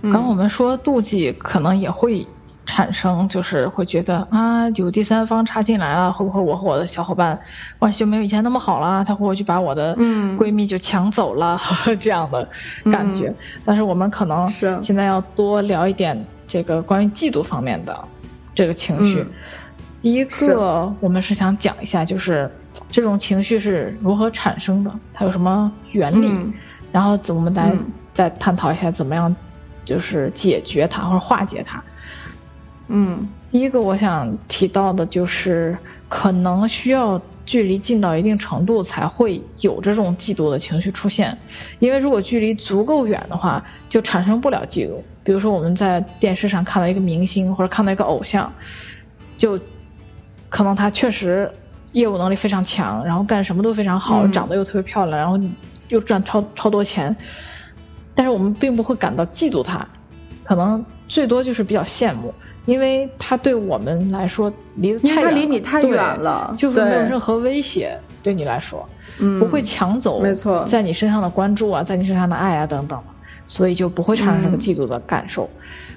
[0.00, 2.26] 然后我们说妒忌可能也会。
[2.66, 7.38] 产生就是会觉得啊，有第三方插进来了，会不会我和我的小伙伴
[7.78, 9.04] 关系就没有以前那么好了？
[9.04, 9.94] 他会不会去把我的
[10.38, 11.60] 闺蜜就抢走了？
[12.00, 12.48] 这样的
[12.90, 13.32] 感觉。
[13.66, 17.96] 但是我们可能是现在要多聊一点这个关于嫉妒方面的
[18.54, 19.24] 这个情绪。
[20.00, 22.50] 第一个，我们是想讲一下，就是
[22.90, 26.32] 这种情绪是如何产生的，它有什么原理，
[26.92, 27.76] 然后我们来
[28.12, 29.34] 再探讨一下怎么样
[29.84, 31.82] 就是解决它或者化解它。
[32.88, 35.76] 嗯，第一个我想提到的就是，
[36.08, 41.36] 可能需要距离近到一定程度才会有这种嫉妒的情绪出现，
[41.78, 45.00] 因为如果距离足够远的话，就产生不了嫉妒。
[45.22, 48.52] 比如说我们在电视上看到一个明星或者看到一个偶像，
[49.38, 49.58] 就
[50.50, 51.50] 可能他确实
[51.94, 55.36] 业务能力非常强，然后干什么都非常好，长得又特别漂亮，然后
[55.88, 57.16] 又赚超超多钱，
[58.14, 59.84] 但是我们并不会感到嫉妒他，
[60.44, 62.32] 可能最多就是比较羡慕。
[62.66, 68.88] 因为他对我们来说离得太远，他离你太远了，就是没有任何威胁对你来说，
[69.38, 72.98] 不会抢走没错在你身上的关注啊，在你身上的爱啊等等，
[73.46, 75.46] 所以就不会产生这个嫉妒的感受。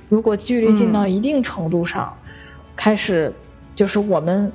[0.09, 2.13] 如果距离近到一定程度上，
[2.75, 3.33] 开始
[3.73, 4.51] 就是我们，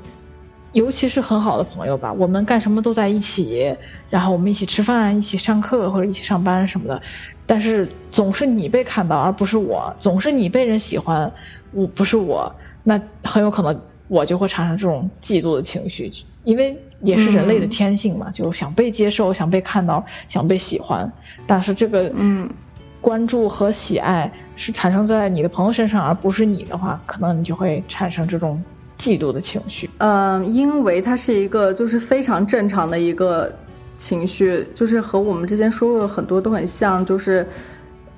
[0.73, 3.75] 尤其是很好的朋友吧，我们干什么都在一起，
[4.11, 7.01] 然后我们一起吃饭、一起上课或者一起上班什么的，
[7.47, 11.31] 但是总是你被看到而不是我，总是你被人喜欢。
[11.75, 16.13] 我不是我，那很有可能我就会产生这种嫉妒的情绪，
[16.45, 21.11] 因为也是人类的天性嘛，就想被接受，想被看到，想被喜欢。
[21.47, 22.47] 但是这个嗯，
[23.01, 28.63] 关注和喜爱是产生在你的朋友身上，而不是你的话，可能你就会产生这种
[29.03, 29.91] 嫉妒的情绪。
[29.99, 33.53] 嗯，因为它是一个就是非常正常的一个
[33.99, 37.45] 情绪，就是和我们之前说过的很多都很像，就是。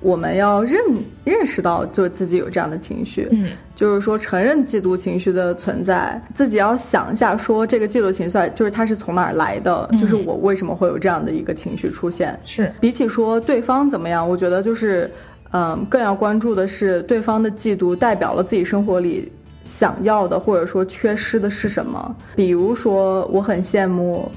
[0.01, 0.79] 我们要认
[1.23, 12.37] 认识到，就自己有这样的情绪，嗯，就是说承认嫉妒情绪的存在，自己要想一下，说这个嫉妒情绪就是它是从哪儿来的，就是我为什么会有这样的一个情绪出现？
[12.45, 15.09] 是比起说对方怎么样，我觉得就是，
[15.53, 19.31] 嗯，更要关注的是对方的嫉妒代表了自己生活里
[19.65, 22.15] 想要的或者说缺失的是什么。
[22.37, 24.31] 比如说，我很羡慕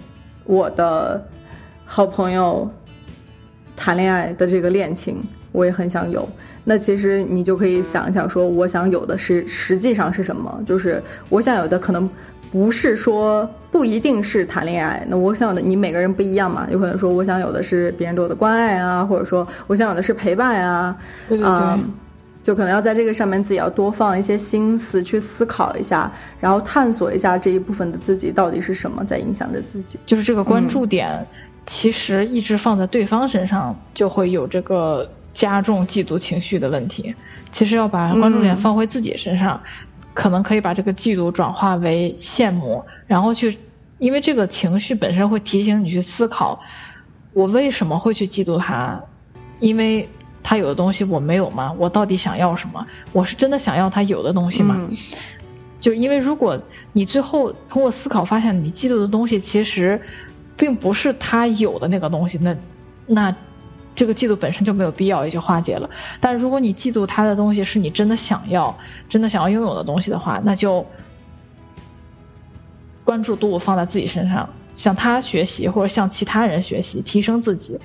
[0.44, 1.24] 我的
[1.84, 2.68] 好朋友
[3.76, 5.22] 谈恋爱的这个恋情。
[5.50, 6.28] 我也很想有，
[6.62, 10.62] 那其实你就可以想一想，说我想有的是实际上是什么？
[10.66, 12.08] 就是我想有的可能
[12.52, 20.96] 不是说不一定是谈恋爱，那我想有的你每个人不一样嘛，有可能说我想有的是别人对我的关爱啊，或者说我想有的是陪伴啊，
[21.42, 21.80] 啊，
[22.48, 31.26] 就可能要在这个上面自己要多放一些心思去思考一下，然后探索一下这一部分的自己到底是什么在影响着自己，就是这个关注点
[31.66, 35.06] 其实一直放在对方身上，就会有这个。
[35.34, 37.14] 加重嫉妒情绪的问题，
[37.52, 39.60] 其实要把关注点放回自己身上，
[40.12, 43.56] 可能可以把这个嫉妒转化为羡慕，然后去，
[43.98, 46.58] 因为这个情绪本身会提醒你去思考，
[47.32, 49.00] 我为什么会去嫉妒他？
[49.60, 50.08] 因为
[50.48, 51.70] 他有的东西我没有吗？
[51.76, 52.86] 我到底想要什么？
[53.12, 54.88] 我是真的想要他有的东西吗？
[55.78, 56.58] 就因为如果
[56.94, 60.00] 你最后通过思考发现你嫉妒的东西其实
[60.56, 62.56] 并不是他有的那个东西，那
[63.06, 63.36] 那。
[63.94, 65.90] 这个嫉妒本身就没有必要，也就化解了。
[66.20, 68.72] 但如果你嫉妒他的东西是你真的想要、
[69.08, 70.86] 真的想要拥有的东西的话，那就
[73.02, 77.76] 关注度放在自己身上，向他学习或者向其他人学习，提升自己，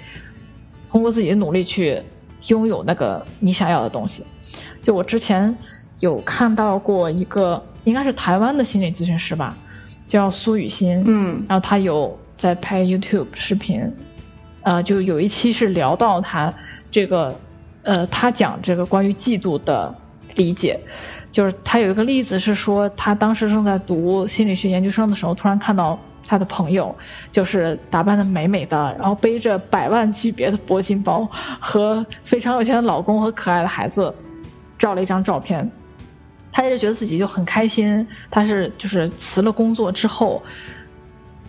[0.92, 2.00] 通过自己的努力去
[2.48, 4.24] 拥有那个你想要的东西。
[4.82, 5.56] 就我之前
[6.00, 9.56] 有看到过一个，应该是台湾的心理咨询师吧，
[10.08, 11.44] 叫苏雨欣，嗯。
[11.48, 13.92] 然后他有在拍 YouTube 视频，
[14.62, 16.54] 呃，就有一期是聊到他
[16.92, 17.34] 这个，
[17.84, 19.94] 呃，他讲这个关于嫉妒的
[20.36, 20.80] 理解，
[21.32, 26.96] 就是他有一个例子是说，他当时正在读心理学研究生的时候，突然看到他的朋友
[27.32, 31.28] 就是打扮的美美的，然后背着百万级别的铂金包，
[31.60, 34.14] 和非常有钱的老公和可爱的孩子
[34.78, 35.70] 照了一张照片。
[36.52, 40.42] 他一直觉得自己就很开心，他是就是辞了工作之后，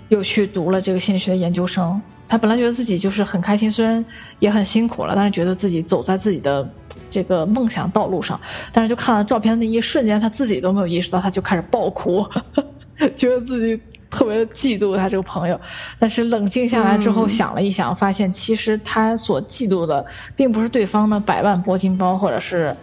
[0.09, 2.01] 又去读了这个心理学研究生。
[2.27, 4.03] 他本来觉得自己就是很开心，虽然
[4.39, 6.67] 也很辛苦了，但是觉得自己走在自己的
[7.11, 8.41] 这个梦想道路上。
[8.73, 12.27] 但是就看到照片的那一瞬间，他自己都没有意识到，他就开始爆哭，
[13.15, 13.79] 觉得自己
[14.15, 15.61] 特别嫉妒他这个朋友。
[15.99, 22.75] 但是冷静下来之后，嗯想了一想，发现其实他所嫉妒的，并不是对方的百万铂金包，或者是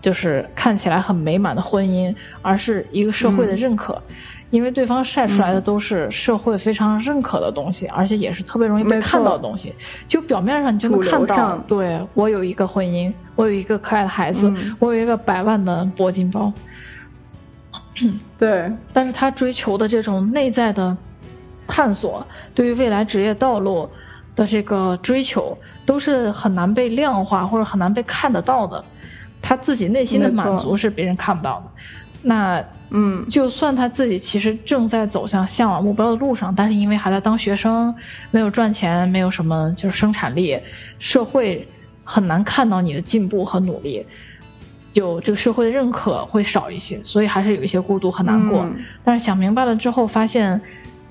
[0.00, 4.00] 就是看起来很美满的婚姻，而是一个社会的认可。
[4.50, 9.74] 因为对方晒出来的都是社会非常认可的东西，而且也是特别容易被看到的东西。
[10.08, 16.50] 就表面上你就能看到，对我有一个婚姻，我有一个可爱的孩子，嗯我有一个百万的铂金包。
[18.38, 20.96] 对，但是他追求的这种内在的
[21.66, 23.88] 探索，对于未来职业道路
[24.34, 28.84] 的这个追求，都是很难被量化或者很难被看得到的。
[29.40, 31.70] 他自己内心的满足是别人看不到的。
[32.20, 37.94] 那嗯就算他自己其实正在走向向往目标的路上，但是因为还在当学生，
[38.32, 40.58] 没有赚钱，没有什么就是生产力，
[40.98, 41.66] 社会
[42.02, 44.04] 很难看到你的进步和努力，
[44.98, 48.62] 有这个社会的认可会少一些，所以还是有一些孤独和难过。
[48.62, 50.60] 嗯但是想明白了之后，发现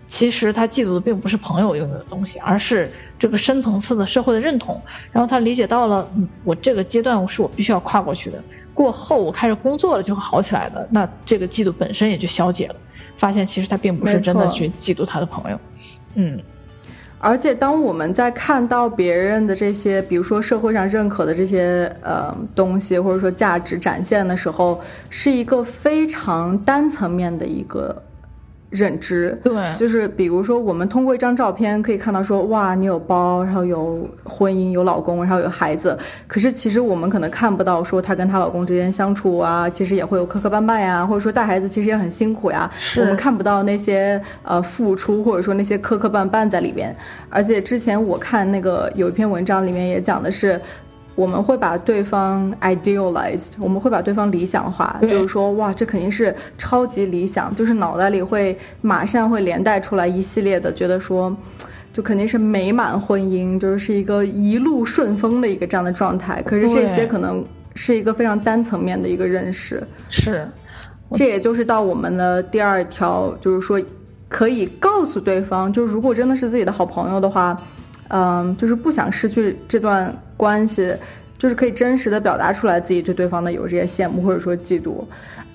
[0.06, 4.80] 其实他嫉妒的并不是朋友拥有的东西，而是这个深层次的社会的认同。
[5.12, 8.42] 然后他理解到了，嗯，我这个阶段是我必须要跨过去的。
[8.74, 10.88] 过后我开始工作了，就会好起来的。
[10.92, 12.76] 那这个嫉妒本身也就消解了，
[13.18, 15.60] 发现其实他并不是真的去嫉妒他的朋友。
[16.14, 16.40] 嗯，
[17.20, 28.04] 而且，当我们在看到别人的这些，比如说社会上认可的这些呃东西，或者说价值展现的时候，是一个非常单层面的一个
[28.70, 29.38] 认知。
[29.44, 35.98] 对，就是比如说，我们通过一张照片可以看到说，哇，你有包，然后有婚姻，有老公，然后有孩子。
[36.28, 42.70] 可是其实我们可能看不到说她跟她老公之间相处啊，其实也会有磕磕绊绊呀，或者说带孩子其实也很辛苦呀。
[42.80, 46.96] 是我们看不到那些呃付出，或者说那些磕磕绊绊在里边。
[47.30, 50.60] 而且之前我看那个有一篇文章里面也讲的是。
[51.18, 61.36] 我们会把对方 idealized，我们会把对方理想化，就是说，哇，这肯定是超级理想，就是脑袋里会马上会连带出来一系列的，觉得说，
[61.92, 66.40] 就肯定是美满婚姻，就是是一个一路顺风的一个这样的状态。
[66.44, 69.82] 可是这些可能是一个非常单层面的一个认识。
[70.12, 70.48] 是，
[71.16, 73.84] 这也就是到我们的第二条，就是说
[74.30, 77.60] 可以告诉对方，就是如果真的是自己的好朋友的话，
[78.10, 80.94] 嗯，就是不想失去这段关系，
[81.38, 85.04] 就是可以真实的表达出来自己对对方的有这些羡慕或者说嫉妒，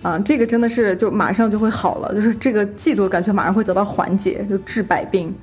[0.03, 5.35] 啊、这个真的是就马上就会好了，就是这个嫉妒感觉马上会得到缓解，就治百病。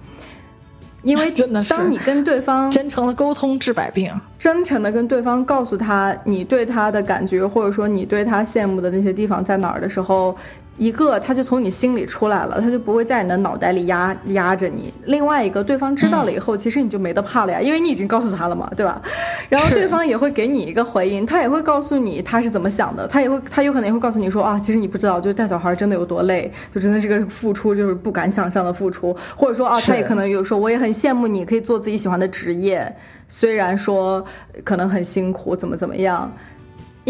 [1.03, 4.11] 因为 真的是当你跟对方真诚的沟通治百病。
[4.37, 10.35] 真诚的跟对方告诉他你对他的感觉，或者说你对他羡慕的那些地方在哪儿的时候，
[10.79, 19.01] 一个他就从你心里出来了，他就不会在你的脑袋里压压着你；另外一个，对方知道了以后，其实你就没得怕了呀，因为你已经告诉他了嘛，对吧？
[19.49, 32.95] 然后对方也会给你一个回应，他也会告诉你他是怎么想的，他也会他有可能也会告诉你说啊，其实你不知道，就是带小孩真的有多累，就真的是个付出就是不敢想象的付出，或者说啊，他也可能有说我也很羡慕你可以做自己喜欢的职业。
[33.31, 34.25] 虽然说
[34.63, 36.31] 可能很辛苦，怎么怎么样，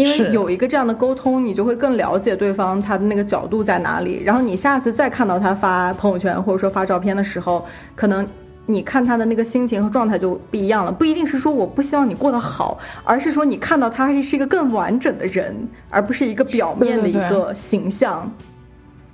[0.00, 4.22] 因为有一个这样的沟通，你就会更了解对方他的那个角度在哪里。
[4.24, 8.26] 然后你下次再看到他发朋友圈或者说发照片的时候，可能
[8.66, 10.92] 你看他的那个心情和状态就不一样了。
[10.92, 15.54] 不一定是说我不希望你过得好，而是说你看到他是一个更完整的人，
[15.88, 18.30] 而不是一个表面的一对对对个形象。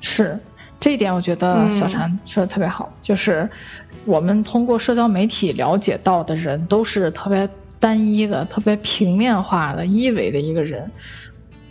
[0.00, 0.38] 是
[0.78, 3.48] 这一点，我觉得嗯小婵说的特别好，就是
[4.04, 7.48] 我们通过社交媒体了解到的人都是特别
[7.78, 10.90] 单一的、特别平面化的、一维的一个人。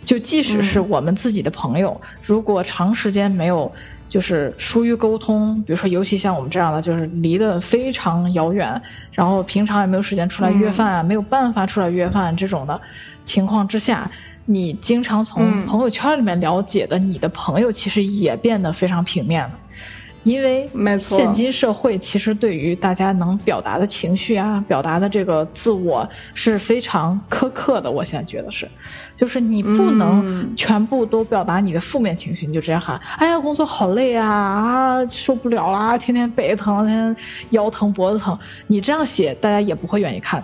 [0.04, 3.70] 就即使是我们自己的朋友，如果长时间没有
[4.08, 8.80] 就是疏于沟通，比如说尤其像我们这样的，就是离得非常遥远，
[9.10, 12.80] 然后平常也没有时间出来约饭啊，没有办法出来约饭这种的
[13.24, 14.08] 情况之下，
[14.44, 19.60] 你经常从嗯朋友圈里面了解的你的朋友，其实也变得非常平面了。
[20.26, 27.88] 因为没错现今社会其实对于大家能表达的情绪啊，表达的这个自我是非常苛刻的。
[27.88, 28.68] 我现在觉得是，
[29.16, 37.16] 就是你不能嗯全部都表达你的负面情绪，你就直接喊：“哎呀，工作好累啊，啊，受不了啦，天天背疼，天天
[37.50, 40.42] 腰疼脖子疼。”你这样写，大家也不会愿意看，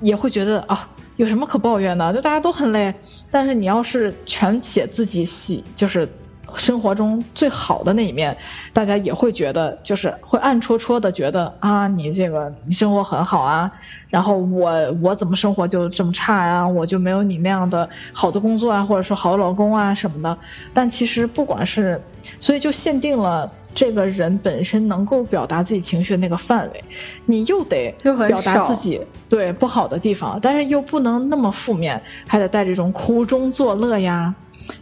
[0.00, 0.88] 也会觉得啊。
[1.16, 2.12] 有什么可抱怨的？
[2.12, 2.92] 就大家都很累，
[3.30, 6.08] 但是你要是全写自己喜，就是
[6.56, 8.36] 生活中最好的那一面，
[8.72, 13.70] 大家也会觉得，就是会暗戳戳的觉得啊，你这个你生活很好啊，
[14.08, 14.70] 然后我
[15.02, 20.38] 我怎么生活就这么差啊、我就没有你那样的好的工作啊，或者说好的老公啊什么的。
[20.72, 22.00] 但其实不管是，
[22.40, 23.50] 所以就限定了。
[23.74, 26.84] 这个人本身能够表达自己情绪的那个范围，
[27.26, 34.32] 你又得表达自己对不好的地方，但是又不能那么负面，还得带这种苦中作乐呀。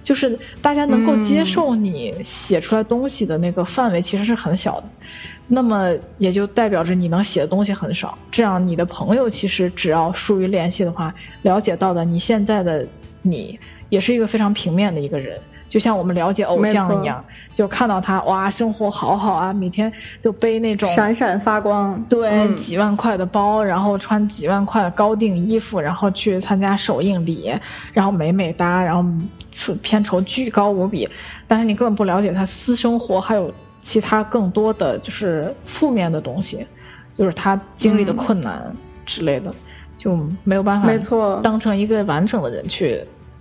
[0.02, 4.84] 就是大家能够接嗯受你写出来东西的那个范围其实是很小的，
[5.48, 8.16] 那么也就代表着你能写的东西很少。
[8.30, 11.12] 这样你的朋友其实只要疏于联系的话，
[11.42, 12.86] 了解到的你现在的
[13.22, 13.58] 你
[13.88, 15.38] 也是一个非常平面的一个人。
[15.68, 17.24] 就像我们了解偶像一样，
[17.54, 21.98] 就看到他哇，生活好好啊，每天就背那种闪闪发光。
[22.10, 27.54] 对，嗯几万块的包，然后穿几万块的高定衣服，然后去参加首映礼，
[27.94, 29.02] 然后美美哒，然后
[29.52, 31.08] 出片酬巨高无比，
[31.46, 36.66] 但是你根本不了解他私生活，还有其他更多的就是负面的东西，
[37.16, 38.74] 就是他经历的嗯困难
[39.04, 39.52] 之类的，
[39.98, 43.00] 就没有办法没错当成一个完整的人去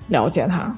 [0.10, 0.76] 了解他。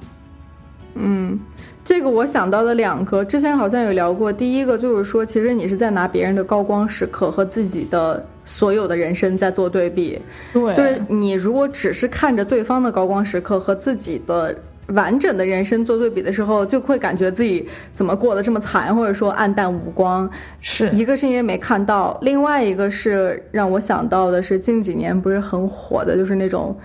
[0.96, 1.40] 嗯，
[1.84, 4.32] 这个我想到了两个，之前好像有聊过。
[4.32, 10.20] 第一个就是说，其实你是在拿别人的高光时刻和自己的所有的人生在做对比。
[10.52, 14.56] 对，就是你如果只是看着对方的高光时刻和自己的
[14.88, 20.28] 完整的人生做对比的时候，就会感觉自己怎么过得这么惨，或者说暗淡无光。
[20.60, 26.76] 是一个是因为没看到，另外一个是让我想到的是近几年不是很火的，就是那种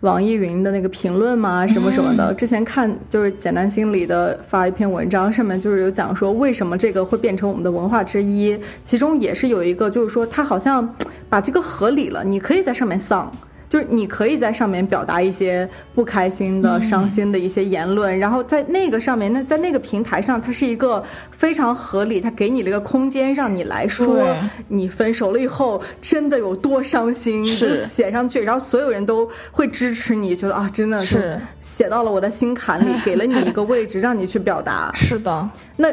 [0.00, 2.32] 网易云的那个评论嘛，什么什么的。
[2.34, 10.96] 之前看就是简单心理的发一篇文章，上面就是有讲说为什么这个会变成我们的文化之一，其中也是有一个就是说他好像
[11.28, 13.30] 把这个合理了，你可以在上面丧。
[13.72, 24.26] 就是你可以在上面表达一些不开心的、伤心的一些言论，然后在那个上面，那在那个平台上，它是一个非常合理，它给你了一个空间，让你来说
[24.68, 34.92] 你分手了以后真的有多伤心，就写上去，然后所有人都会支持你，觉得啊，真的是写到了我的心坎里， 给了你一个位置让你去表达。
[34.94, 35.48] 是的，
[35.78, 35.88] 那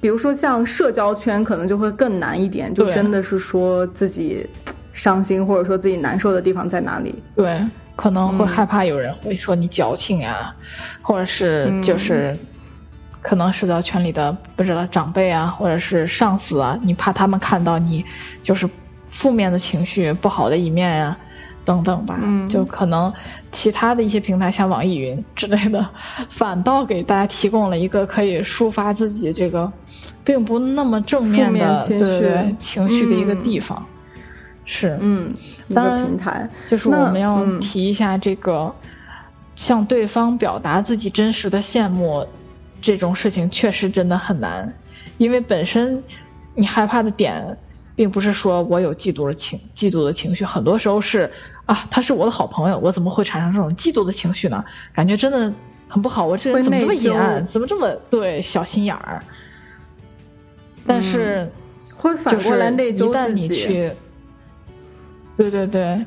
[0.00, 4.46] 比如说像社交圈，可能就会更难一点，就真的是说自己
[4.98, 7.14] 伤心或者说自己难受的地方在哪里。
[7.34, 7.64] 对，
[7.96, 10.54] 可能嗯会害怕有人会说你矫情啊，
[11.00, 12.36] 或者是嗯就是。
[13.20, 18.02] 可能社交圈里的不知道长辈啊，或者是上司啊，你怕他们看到你
[18.44, 18.66] 就是
[19.10, 21.18] 负面的情绪、不好的一面呀、
[21.64, 22.16] 等等吧。
[22.22, 23.12] 嗯就可能
[23.50, 25.84] 其他的一些平台，像网易云之类的，
[26.30, 29.70] 反倒给大家提供了一个可以抒发自己这个
[30.24, 33.84] 并不那么正面的情绪对对对情绪的一个嗯地方。
[34.70, 35.32] 是，嗯，
[35.74, 36.46] 当然平台。
[36.68, 38.70] 就是我们要嗯提一下这个，
[39.56, 42.22] 向对方表达自己真实的羡慕，
[42.78, 44.70] 这种事情确实真的很难，
[45.16, 46.04] 因为本身
[46.54, 47.56] 你害怕的点，
[47.96, 51.32] 并不是说我有嫉妒的情嫉妒的情绪，很多时候是
[51.64, 54.62] 啊，他是我的好朋友，我怎么会产生这种嫉妒的情绪呢？
[54.94, 55.50] 感觉真的
[55.88, 59.22] 很不好，我这人怎么这么内疚阴暗，怎么这么对小心眼儿？
[60.86, 61.50] 但是。
[62.00, 63.40] 会反就是过来内一旦疚自己。
[63.40, 63.90] 你去，
[65.38, 66.04] 对对对，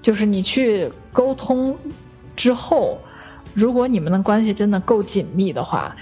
[0.00, 1.76] 就是你去沟通
[2.34, 2.98] 之后，
[3.54, 5.94] 如果你们的关系真的够紧密的话，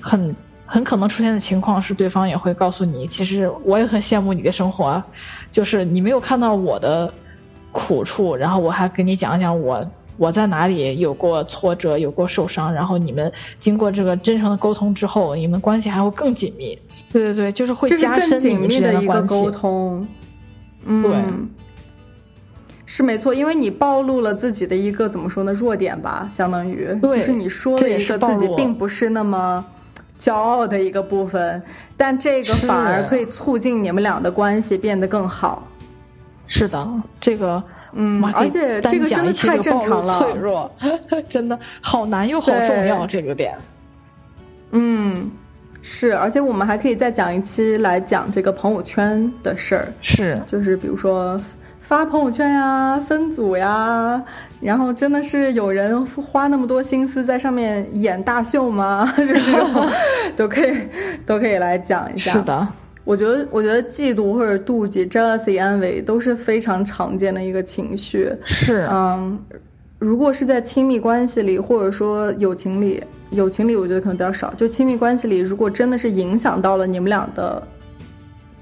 [0.00, 0.36] 很
[0.66, 5.06] 很可能出现的情况是，对方也会告诉你，其实我也很羡慕你的生活啊，
[5.50, 7.10] 就是你没有看到我的
[7.72, 9.82] 苦处，然后我还跟你讲一讲我。
[10.16, 16.78] 我在哪里有过挫折，有过受伤，然后你们经过这个真诚的沟通之后，你们关系还会更紧密。
[17.10, 19.34] 对对对，就是会加深你们之间的关系。
[19.34, 20.06] 沟通。
[20.84, 21.24] 嗯，对，
[22.92, 29.64] 是没错，因为你暴露了自己的一个怎么说呢弱点吧，相当于对就是你说了一个自己并不是那么
[30.18, 31.62] 骄傲的一个部分，
[31.96, 35.68] 但这个反而可以促进你们俩的关系变得更好。
[36.48, 36.88] 是的，
[37.20, 37.62] 这个
[37.92, 40.18] 嗯，而且这个真的太正常了。
[40.18, 40.68] 脆弱，
[41.30, 43.56] 真的好难又好重要这个点。
[44.72, 45.30] 嗯，
[45.80, 51.40] 是，而且我们还可以再讲一期来讲这个朋友圈的事儿，是，就是比如说
[51.90, 54.22] 发朋友圈呀、分组呀，
[54.60, 59.04] 然后真的是有人花那么多心思在上面演大秀吗？
[59.18, 59.88] 就这种
[60.36, 60.72] 都可以
[61.26, 62.30] 都可以来讲一下。
[62.30, 62.68] 是的，
[63.02, 68.32] 我觉得我觉得嫉妒或者妒忌、jealousy、安慰都是非常常见的一个情绪。
[68.44, 69.36] 是，嗯，
[69.98, 74.54] 如果是在亲密关系里，或者说友情里，友情里我觉得可能比较少。
[74.54, 77.60] 就亲密关系里，如果真的是影响到了你们俩的。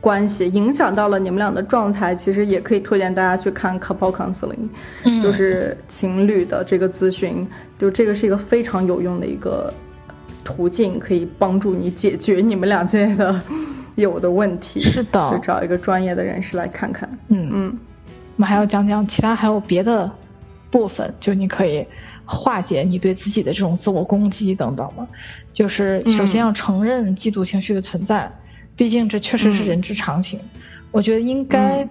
[0.01, 4.69] 关系影响到了你们俩的状态，其实也可以推荐大家去看 couple counseling，
[5.21, 7.45] 就是情侣的这个咨询，
[7.77, 9.73] 就这个是一个非常有用的一个
[10.45, 13.43] 途径，可以帮助你解决你们俩之间的
[13.97, 14.81] 有的问题。
[14.81, 17.09] 是的，就找一个专业的人士来看看。
[17.29, 17.79] 嗯嗯，
[18.37, 20.09] 我们还要讲讲其他还有别的
[20.71, 21.85] 部分，就你可以
[22.25, 25.05] 化解你对自己的这种自我攻击等等嘛。
[25.53, 28.31] 就是首先要承认嫉妒情绪的存在。
[28.79, 30.39] 毕竟这确实是人之常情，
[30.93, 31.87] 我觉得应该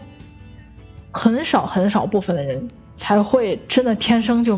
[1.12, 2.66] 很少很少部分的人
[2.96, 4.58] 才会真的天生就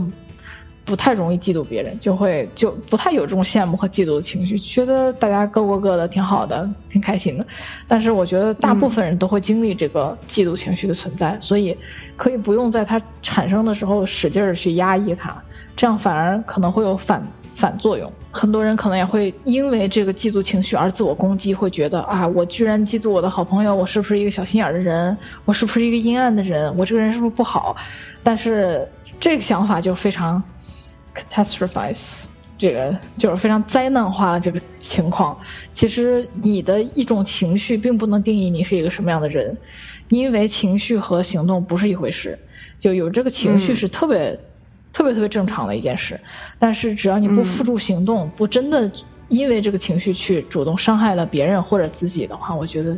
[0.86, 7.46] 不太容易嫉妒别人，就会就不太有这种羡慕和嫉妒的情绪，觉得大家各过各的挺好的，挺开心的。
[7.88, 11.76] 但是我觉得大部分人都会经历这个嫉妒情绪的存在，所以
[12.16, 15.36] 可以不用在它产生的时候使劲儿去压抑它，
[15.76, 17.24] 这样反而可能会有反。
[17.60, 25.18] 反作用，很多人可能也会因为这个嫉妒情绪而自我攻击，会觉得啊，我居然嫉妒我的好朋友，我是不是一个小心眼的人？
[25.44, 26.74] 我是不是一个阴暗的人？
[26.78, 27.76] 我这个人是不是不好？
[28.24, 28.88] 但是
[29.20, 30.42] 这个想法就非常
[31.14, 32.24] catastrophize，
[32.58, 35.38] 这个就是非常灾难化的这个情况。
[35.74, 39.58] 其实你的一种情绪并不能定义你是一个什么样的人，
[40.08, 42.40] 因为情绪和行动不是一回事。
[42.80, 44.40] 就有这个情绪是特别。
[44.92, 46.20] 特别特别正常的一件事，
[46.58, 48.92] 但是只要你不付诸行动，不真的
[49.28, 52.98] 因为这个情绪去主动伤害了别人或者自己的话，我觉得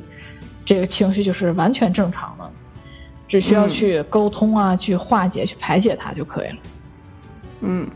[0.64, 2.50] 这个情绪就是完全正常的，
[3.28, 6.58] 只需要去沟通啊，去化解、去排解它就可以了。
[7.60, 7.88] 嗯，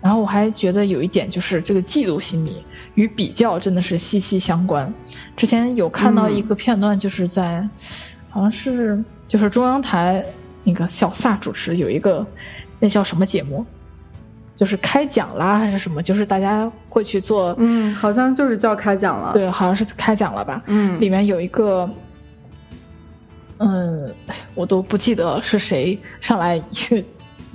[0.00, 4.92] 然后我还觉得有一点就是这个嫉妒心理与比较真的是息息相关。
[5.36, 7.68] 之前有看到一个片段，就是在
[8.30, 10.24] 好像是就是中央台
[10.64, 12.26] 那个小撒主持有一个。
[12.80, 13.64] 那叫什么节目？
[14.56, 16.00] 就是开讲啦，还是什么？
[16.00, 19.32] 就是大家会去做，嗯，好像就是叫开讲了。
[19.32, 20.62] 对，好像是开讲了吧？
[20.68, 21.90] 嗯，里面有一个，
[23.58, 24.14] 嗯，
[24.54, 26.62] 我都不记得是谁上来，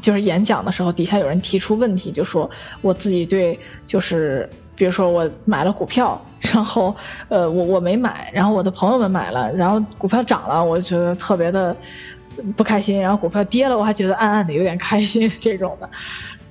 [0.02, 2.50] 就是演讲的时候，底下有人提出问题，就说
[2.82, 3.58] 我自己对，
[3.88, 6.22] 就是比如说我买了股票，
[6.54, 6.94] 然后
[7.30, 11.74] 呃，我我没买，然后我的朋友们买了，然后股票涨了，我觉得特别的。
[12.56, 15.90] 不开心，然后股票跌了，我还觉得暗暗的有点开心这种的。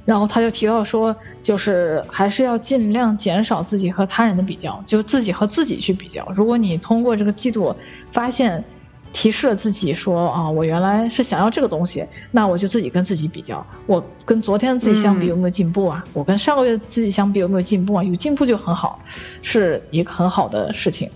[0.04, 6.26] 然后他就提到说，就是还是要尽量减少自己和他人的比较，就自己和自己去比较。
[6.34, 7.76] 如果你通过这个季度
[8.10, 8.64] 发现
[9.12, 16.02] 提示了自己说啊，我原来是想要这个东西，那我就自己跟自己比较，我跟昨天的自己相比有没有进步啊？
[16.14, 18.02] 我跟上个月自己相比有没有进步啊？
[18.02, 18.98] 有进步就很好，
[19.42, 21.10] 是一个很好的事情。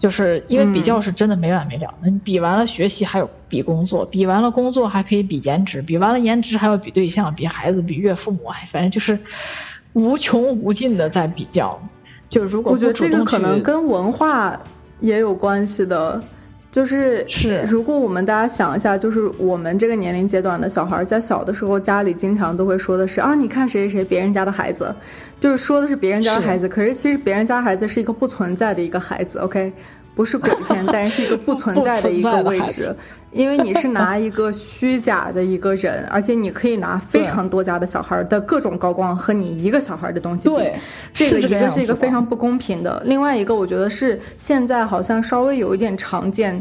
[0.00, 9.18] 就是因为比较是真的没完没了，你比完了学习还有比工作，比完了工作还可以比颜值，比完了颜值还要比对象、比孩子、比岳父母，反正就是
[9.92, 11.80] 无穷无尽的在比较。
[12.30, 14.58] 就如果我觉得这个可能跟文化
[15.00, 16.20] 也有关系的。
[16.70, 24.94] 就是是，如果我们大家想一下，就是我们这个年龄阶段的小孩，在小的时候，家里经常都会说的是啊，你看谁谁谁，别人家的孩子，
[25.40, 26.68] 就是说的是别人家的孩子。
[26.68, 29.72] 可是其实别人家孩子是一个不存在的一个孩子，OK。
[30.14, 32.94] 不是鬼片，但是是一个不存在的一个位置，
[33.32, 40.54] 因为你是拿一个虚假的一个人，而且你可以拿非常多家的小孩的各种高光和你一个小孩的东西比，
[41.14, 43.02] 这个一个是一个非常不公平的。
[43.06, 46.60] 另外一个，我觉得是现在好像稍微有一点常见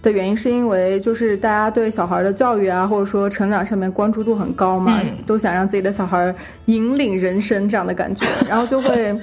[0.00, 6.32] 的原因，是因为就是大家对小孩的教育啊，或者说成长上面关注度很高嘛，都想让自己的小孩
[6.66, 9.18] 引领人生这样的感觉，然后就会。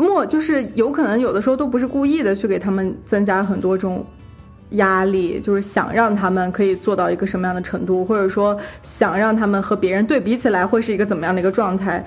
[0.00, 4.04] 莫就是有可能有的时候都不是故意的去给他们增加很多种
[4.70, 12.04] 压力，就是想让他们可以做到一个什么样的程度，或者说想让他们和别人对比起来会是一个怎么样的一个状态。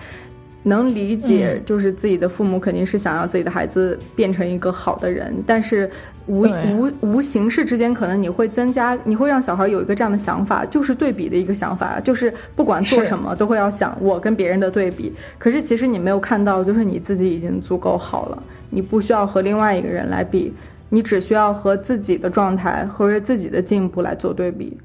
[0.63, 5.89] 能理解，就是自己的父母肯定是想要自己的孩子变成一个好的人，但是
[6.25, 15.11] 无无无形式之间，可能你会增加，你会让小孩有一个这样的想法，就是对比的一个想法，就是不管做什么都会要想我跟别人的对比。
[15.37, 20.53] 可是其实你没有看到，就是你自己已经足够好了，你不需要和另外一个人来比，
[20.87, 24.77] 你只需要和自己的状态和自己的进步来做对比。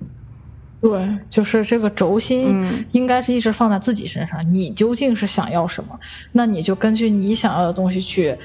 [0.81, 4.55] 对，就是这个轴心应该是一直放在自己身上。
[4.55, 5.99] 你究竟是想要什么？
[6.31, 8.37] 那你就根据你想要的东西去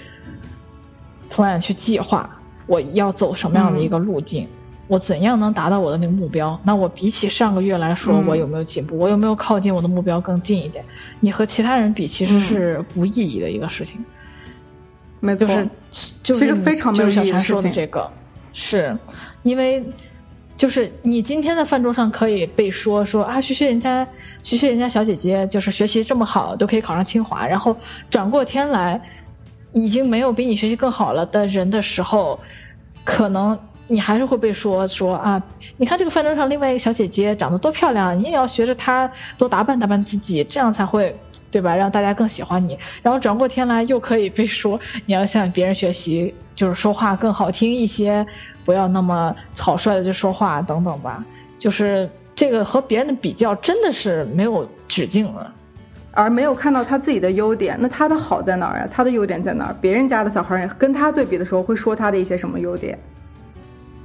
[1.30, 2.28] plan 去计划，
[2.66, 4.48] 我要走什么样的一个路径。
[4.88, 6.60] 我怎样能达到我的那个目标？
[6.64, 8.98] 那我比起上个月来说，我有没有进步？
[8.98, 10.84] 我有没有靠近我的目标更近一点？
[11.20, 14.04] 你和其他人比，其实是无意义的一个事情。
[15.20, 17.72] 没错，就是就是非常没有意义的事情。
[17.72, 18.10] 这个
[18.54, 18.98] 是
[19.44, 19.84] 因为。
[20.56, 24.08] 就是你今天的饭桌上可以被说说啊，学学人家，
[24.44, 27.46] 学学人家小姐姐，就是学习这么好，都可以考上清华。
[27.48, 27.76] 然后
[28.10, 29.02] 转过天来，
[29.74, 32.40] 已经没有比你学习更好了的人的时候，
[33.04, 35.42] 可能你还是会被说说啊，
[35.78, 41.14] 你看这个饭桌上另外一个小姐姐长得多漂亮，你也要学着她多打扮打扮自己，这样才会
[41.54, 41.76] 对吧？
[41.76, 42.76] 让大家更喜欢你。
[43.04, 48.26] 然后转过天来又可以被说，你要向别人学习，就是说话更好听一些。
[48.66, 51.24] 不要那么草率的就说话等等吧，
[51.60, 55.54] 就是这个和别人的比较真的是没有止境了，
[56.12, 57.78] 而没有看到他自己的优点。
[57.80, 58.88] 那他的好在哪儿呀？
[58.90, 59.76] 他的优点在哪儿？
[59.80, 62.98] 别人家的小孩跟他对比的时候，会说他的一些什么优点？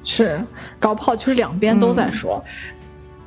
[0.04, 0.38] 是
[0.78, 2.42] 搞不好就是两边都在说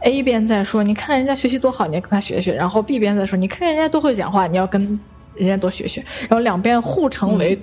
[0.02, 4.99] ，A 边在说你看人家学习多好，你要跟他学学；然后 B 边在说你看人家多会讲话，你要跟
[5.36, 6.04] 人家多学学。
[6.22, 7.60] 然后两边互成为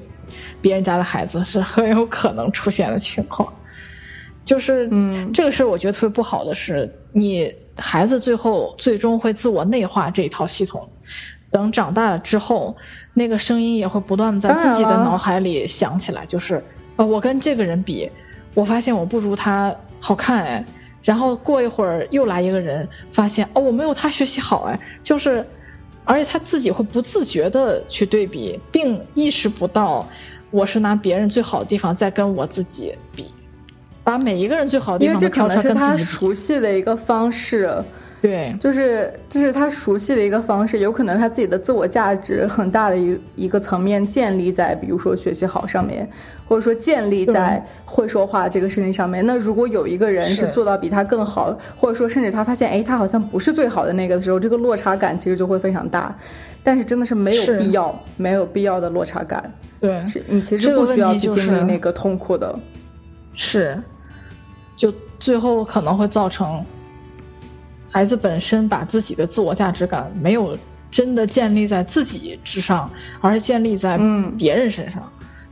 [0.60, 3.52] 别人家的孩子，是很有可能出现的情况。
[4.44, 10.88] 就是，嗯，这个是我觉得特别不好的是，你孩子最后最终会自我内化这一套系统，
[11.50, 12.74] 等长大了之后，
[13.12, 16.64] 那个声音也会不断的在自己的脑海里响起来，就是，
[16.96, 18.10] 呃，我跟这个人比，
[18.54, 20.64] 我发现我不如他好看哎，
[21.02, 25.44] 然后过一会儿又来一个人，发现哦我没有他学习好哎，就是，
[26.04, 30.06] 而且他自己会不自觉的去对比，并意识不到
[30.50, 33.26] 我是拿别人最好的地方在跟我自己比。
[34.04, 37.70] 把每一个人最好的地方因为这可能是他熟悉的一个方式，
[38.20, 40.80] 对，就是这是他熟悉的一个方式。
[40.80, 46.08] 有可能他自己的自我价值很大的一一个层面建立在，比如说学习好上面，
[46.48, 49.24] 或者说建立在会说话这个事情上面。
[49.24, 56.12] 那如果有一个人是做到比他更好，或者说甚至他发现，哎，他好像不是最好的那个的时候，这个落差感其实就会非常大。
[56.64, 59.52] 但是真的是没有必要，没有必要的落差感。
[59.80, 62.58] 对，是你其实不需要去经历那个痛苦的，
[63.32, 63.80] 是。
[64.76, 66.64] 就最后可能会造成
[67.90, 70.56] 孩子本身把自己的自我价值感没有
[70.90, 73.98] 真的建立在自己之上，而是建立在
[74.36, 75.02] 别人身上。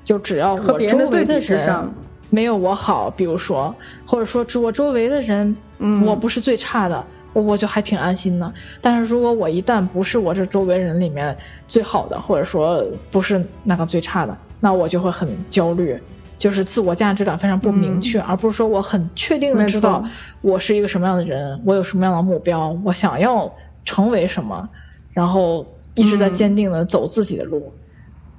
[0.05, 1.89] 就只要我周围的人
[2.31, 3.75] 没有我好，比如说，
[4.07, 5.57] 或者说我周围的人
[6.05, 8.53] 我不是最差的，我我就还挺安心的。
[8.81, 15.99] 但是如果我一旦不是我这周围人里面最好的，或者说不是那个最差的，那我就会很焦虑。
[16.39, 20.05] 就是自我价值感非常不明确，而不是说我很确定的知道
[20.43, 23.51] 我是一个什么样的人，我有什么样的目标，我想要
[23.85, 24.69] 成为什么，
[25.13, 27.73] 然后一直在坚定的走自己的路。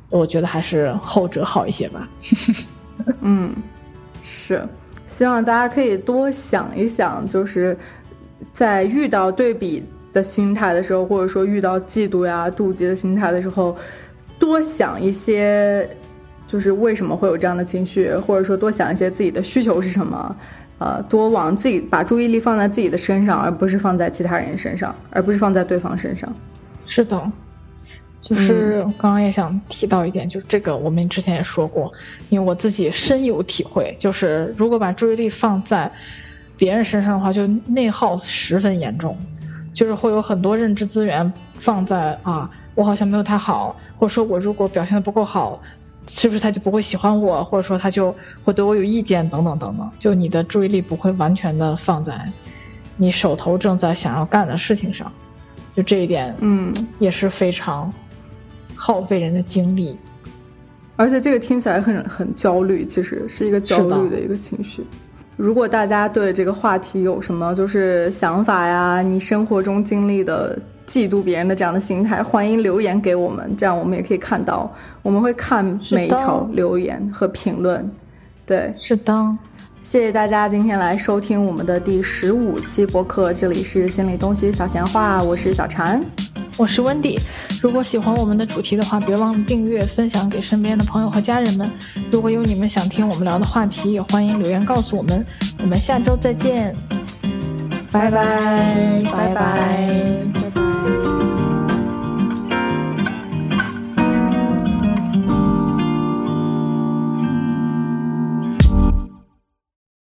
[0.09, 2.07] 我觉得还是后者好一些吧。
[3.21, 3.53] 嗯，
[4.21, 4.61] 是，
[5.07, 7.77] 希望大家可以多想一想，就是
[8.53, 9.83] 在遇到对比
[10.13, 13.75] 的心态的时候，或者说遇到嫉妒呀、妒忌的心态的时候，
[14.37, 15.89] 多想一些。
[16.47, 20.35] 就是为什么会有这样的情绪，或者说多想一些自己的需求是什么，
[20.79, 26.33] 呃，多往自己把注意力放在自己的身上，而不是放在其他人身上，而不是放在对方身上。
[26.85, 27.21] 是的，
[28.21, 31.91] 就是刚刚也想提到一点，就这个我们之前也说过，
[32.29, 35.91] 因为我自己深有体会，就是如果把注意力放在
[36.55, 39.17] 别人身上的话，就内耗十分严重，
[39.73, 45.61] 就是会有很多认知资源放在啊，我好像没有他好，或者说我如果表现的不够好。
[46.07, 49.91] 是不是他就不会喜欢我，或者说他就会对我有意见等等等等？
[49.99, 52.19] 就你的注意力不会完全的放在
[52.95, 55.11] 你手头正在想要干的事情上，
[55.75, 57.93] 就这一点，嗯，也是非常
[58.75, 59.97] 耗费人的精力。
[60.95, 64.83] 而且这个听起来很很焦虑，其实是一个焦虑的一个情绪。
[65.35, 70.57] 如果大家对这个话题有什么就是想法呀，你生活中经历的。
[70.87, 77.91] 嫉妒别人的这样的心态，欢迎留言给我们，这样我们也可以看到，我们会看每一条留言和评论。
[78.45, 79.37] 对，是的，
[79.83, 86.01] 谢谢大家今天来收听我们的第十五期播客，这里是心理东西小闲话，我是小婵，
[86.57, 87.19] 我是温迪。
[87.61, 91.69] 如果喜欢我们的主题的话，别忘了订阅、分享给身边的朋友和家人们。
[92.09, 95.25] 如果有你们想听我们聊的话题，也欢迎留言告诉我们。
[95.59, 96.73] 我们下周再见，
[97.91, 100.46] 拜拜，拜拜。